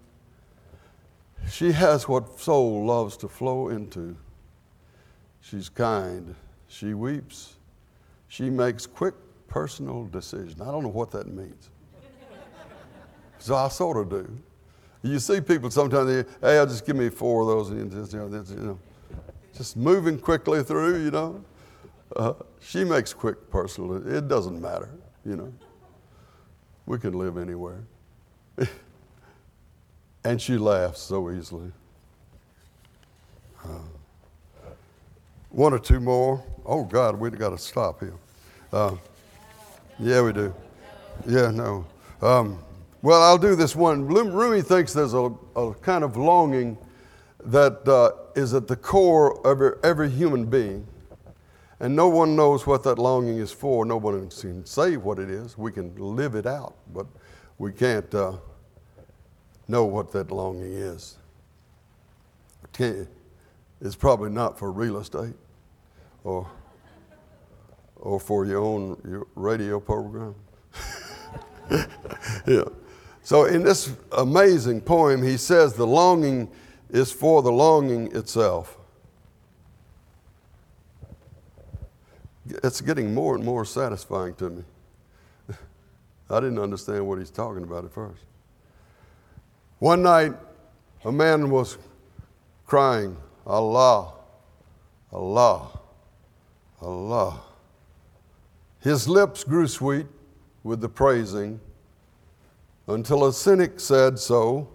[1.50, 4.16] she has what soul loves to flow into.
[5.42, 6.36] She's kind.
[6.68, 7.56] She weeps.
[8.28, 9.16] She makes quick
[9.48, 10.62] personal decisions.
[10.62, 11.70] I don't know what that means.
[13.40, 14.38] so I sort of do.
[15.02, 18.14] You see people sometimes, they, hey, I'll just give me four of those, and just,
[18.14, 18.80] you know, you know
[19.56, 21.44] just moving quickly through, you know.
[22.16, 24.90] Uh, she makes quick personal, it doesn't matter,
[25.26, 25.54] you know.
[26.90, 27.84] We can live anywhere.
[30.24, 31.72] and she laughs so easily.
[33.64, 33.78] Uh,
[35.52, 36.44] one or two more.
[36.66, 38.16] Oh, God, we've got to stop here.
[38.74, 38.96] Uh,
[40.00, 40.52] yeah, we do.
[41.28, 41.86] Yeah, no.
[42.24, 42.58] Um,
[43.04, 44.08] well, I'll do this one.
[44.08, 46.76] Rumi thinks there's a, a kind of longing
[47.46, 50.88] that uh, is at the core of every, every human being.
[51.80, 53.86] And no one knows what that longing is for.
[53.86, 55.58] No one can say what it is.
[55.58, 57.08] We can live it out, but
[57.58, 58.34] we can't uh,
[59.68, 61.18] know what that longing is.
[63.82, 65.36] It's probably not for real estate
[66.24, 66.50] or
[67.98, 70.36] or for your own your radio program.
[72.48, 72.64] yeah.
[73.22, 76.50] So, in this amazing poem, he says the longing
[76.90, 78.79] is for the longing itself.
[82.64, 84.64] It's getting more and more satisfying to me.
[86.30, 88.24] I didn't understand what he's talking about at first.
[89.80, 90.34] One night,
[91.06, 91.78] a man was
[92.66, 94.14] crying, Allah,
[95.12, 95.80] Allah,
[96.82, 97.42] Allah.
[98.82, 100.08] His lips grew sweet
[100.64, 101.60] with the praising
[102.88, 104.70] until a cynic said so.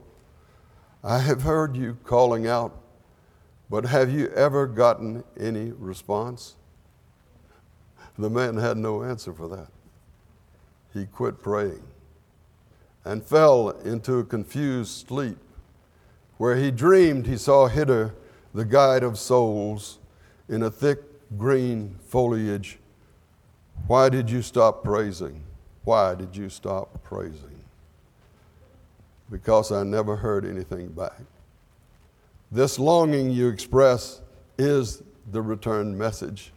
[1.02, 2.80] I have heard you calling out,
[3.68, 6.56] but have you ever gotten any response?
[8.18, 9.68] The man had no answer for that.
[10.92, 11.82] He quit praying
[13.04, 15.38] and fell into a confused sleep
[16.36, 18.12] where he dreamed he saw Khidr,
[18.52, 19.98] the guide of souls,
[20.48, 21.00] in a thick
[21.36, 22.78] green foliage.
[23.86, 25.42] Why did you stop praising?
[25.84, 27.62] Why did you stop praising?
[29.30, 31.20] Because I never heard anything back.
[32.50, 34.20] This longing you express
[34.58, 35.02] is
[35.32, 36.52] the return message.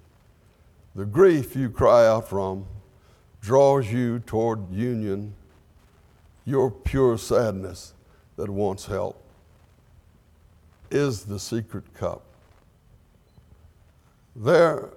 [0.98, 2.66] The grief you cry out from
[3.40, 5.36] draws you toward union,
[6.44, 7.94] your pure sadness
[8.36, 9.24] that wants help
[10.90, 12.24] is the secret cup.
[14.36, 14.90] There,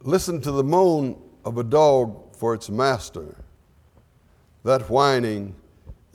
[0.00, 3.36] listen to the moan of a dog for its master.
[4.64, 5.54] That whining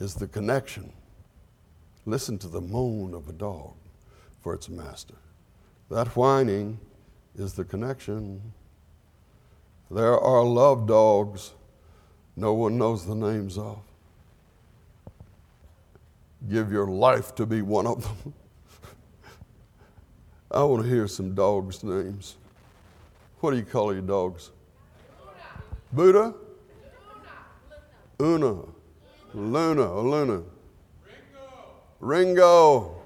[0.00, 0.92] is the connection.
[2.06, 3.74] Listen to the moan of a dog
[4.40, 5.14] for its master.
[5.92, 6.80] That whining
[7.36, 8.42] is the connection.
[9.90, 11.52] There are love dogs
[12.38, 13.80] no one knows the names of.
[16.48, 18.32] Give your life to be one of them.
[20.52, 22.36] I want to hear some dogs' names.
[23.40, 24.52] What do you call your dogs?
[25.92, 26.32] Buddha?
[28.22, 28.60] Una.
[29.34, 30.00] Luna.
[30.00, 30.42] Luna.
[31.02, 31.72] Ringo.
[31.98, 33.02] Ringo.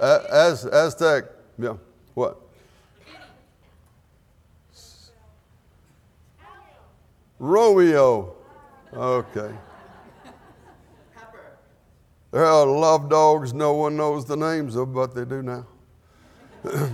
[0.00, 1.24] Az- Aztec.
[1.58, 1.76] Yeah.
[2.14, 2.45] What?
[7.38, 8.34] Romeo.
[8.92, 9.54] Okay.
[12.30, 15.66] There are love dogs no one knows the names of, but they do now.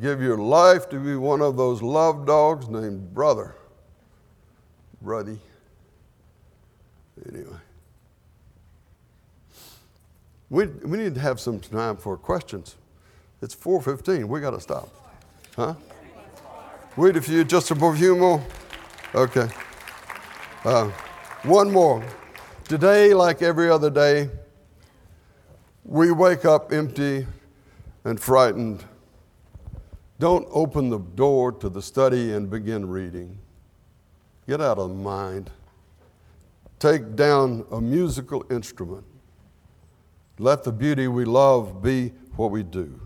[0.00, 3.54] Give your life to be one of those love dogs named Brother.
[5.04, 5.38] Bruddy.
[7.28, 7.58] Anyway.
[10.50, 12.76] We, we need to have some time for questions.
[13.42, 14.24] It's 4.15.
[14.24, 14.88] We got to stop.
[15.54, 15.74] Huh?
[16.96, 18.40] Wait a few, just a few more.
[19.16, 19.48] Okay.
[20.64, 20.88] Uh,
[21.42, 22.06] one more.
[22.68, 24.30] Today, like every other day,
[25.84, 27.26] we wake up empty
[28.04, 28.84] and frightened.
[30.20, 33.38] Don't open the door to the study and begin reading.
[34.46, 35.50] Get out of the mind.
[36.78, 39.04] Take down a musical instrument.
[40.38, 43.00] Let the beauty we love be what we do.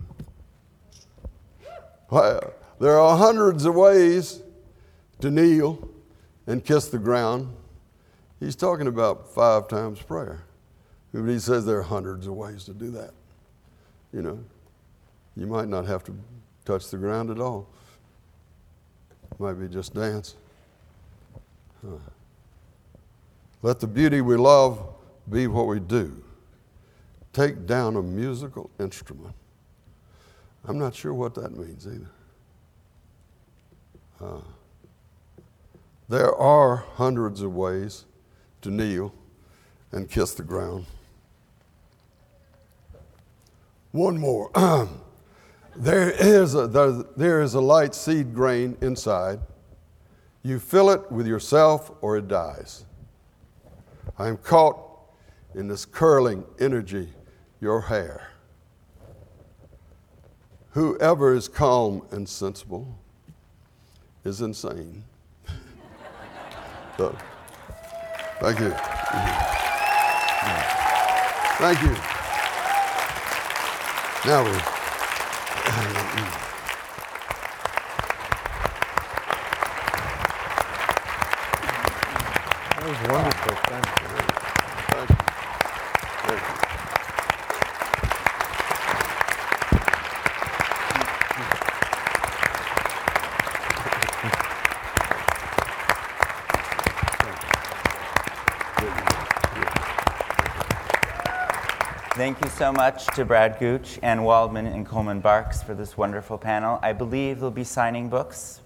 [2.79, 4.41] There are hundreds of ways
[5.19, 5.89] to kneel
[6.47, 7.53] and kiss the ground.
[8.39, 10.43] He's talking about five times prayer.
[11.13, 13.11] But he says there are hundreds of ways to do that.
[14.13, 14.39] You know,
[15.35, 16.15] you might not have to
[16.65, 17.67] touch the ground at all.
[19.31, 20.35] It might be just dance.
[21.85, 21.97] Huh.
[23.61, 24.81] Let the beauty we love
[25.29, 26.23] be what we do.
[27.33, 29.35] Take down a musical instrument.
[30.65, 32.09] I'm not sure what that means either.
[34.21, 34.41] Uh,
[36.09, 38.05] there are hundreds of ways
[38.61, 39.13] to kneel
[39.91, 40.85] and kiss the ground.
[43.91, 44.51] One more.
[45.75, 49.39] there, is a, there, there is a light seed grain inside.
[50.43, 52.85] You fill it with yourself or it dies.
[54.17, 54.77] I am caught
[55.55, 57.09] in this curling energy,
[57.61, 58.31] your hair.
[60.71, 62.99] Whoever is calm and sensible
[64.25, 65.03] is insane.
[66.97, 67.15] so,
[68.39, 68.73] thank you.
[71.59, 71.91] Thank you.
[74.25, 74.51] Now we.
[82.75, 83.55] That was wonderful.
[83.67, 84.07] Thank you.
[84.89, 86.59] Thank you.
[102.15, 102.28] Thank you.
[102.39, 106.37] Thank you so much to Brad Gooch, Anne Waldman, and Coleman Barks for this wonderful
[106.37, 106.79] panel.
[106.81, 108.61] I believe they'll be signing books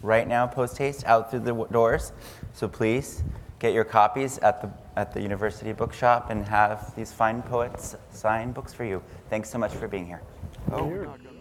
[0.00, 2.12] right now, post haste, out through the w- doors.
[2.54, 3.22] So please
[3.58, 8.52] get your copies at the, at the university bookshop and have these fine poets sign
[8.52, 9.02] books for you.
[9.28, 10.22] Thanks so much for being here.
[10.72, 11.39] Oh, we're not gonna-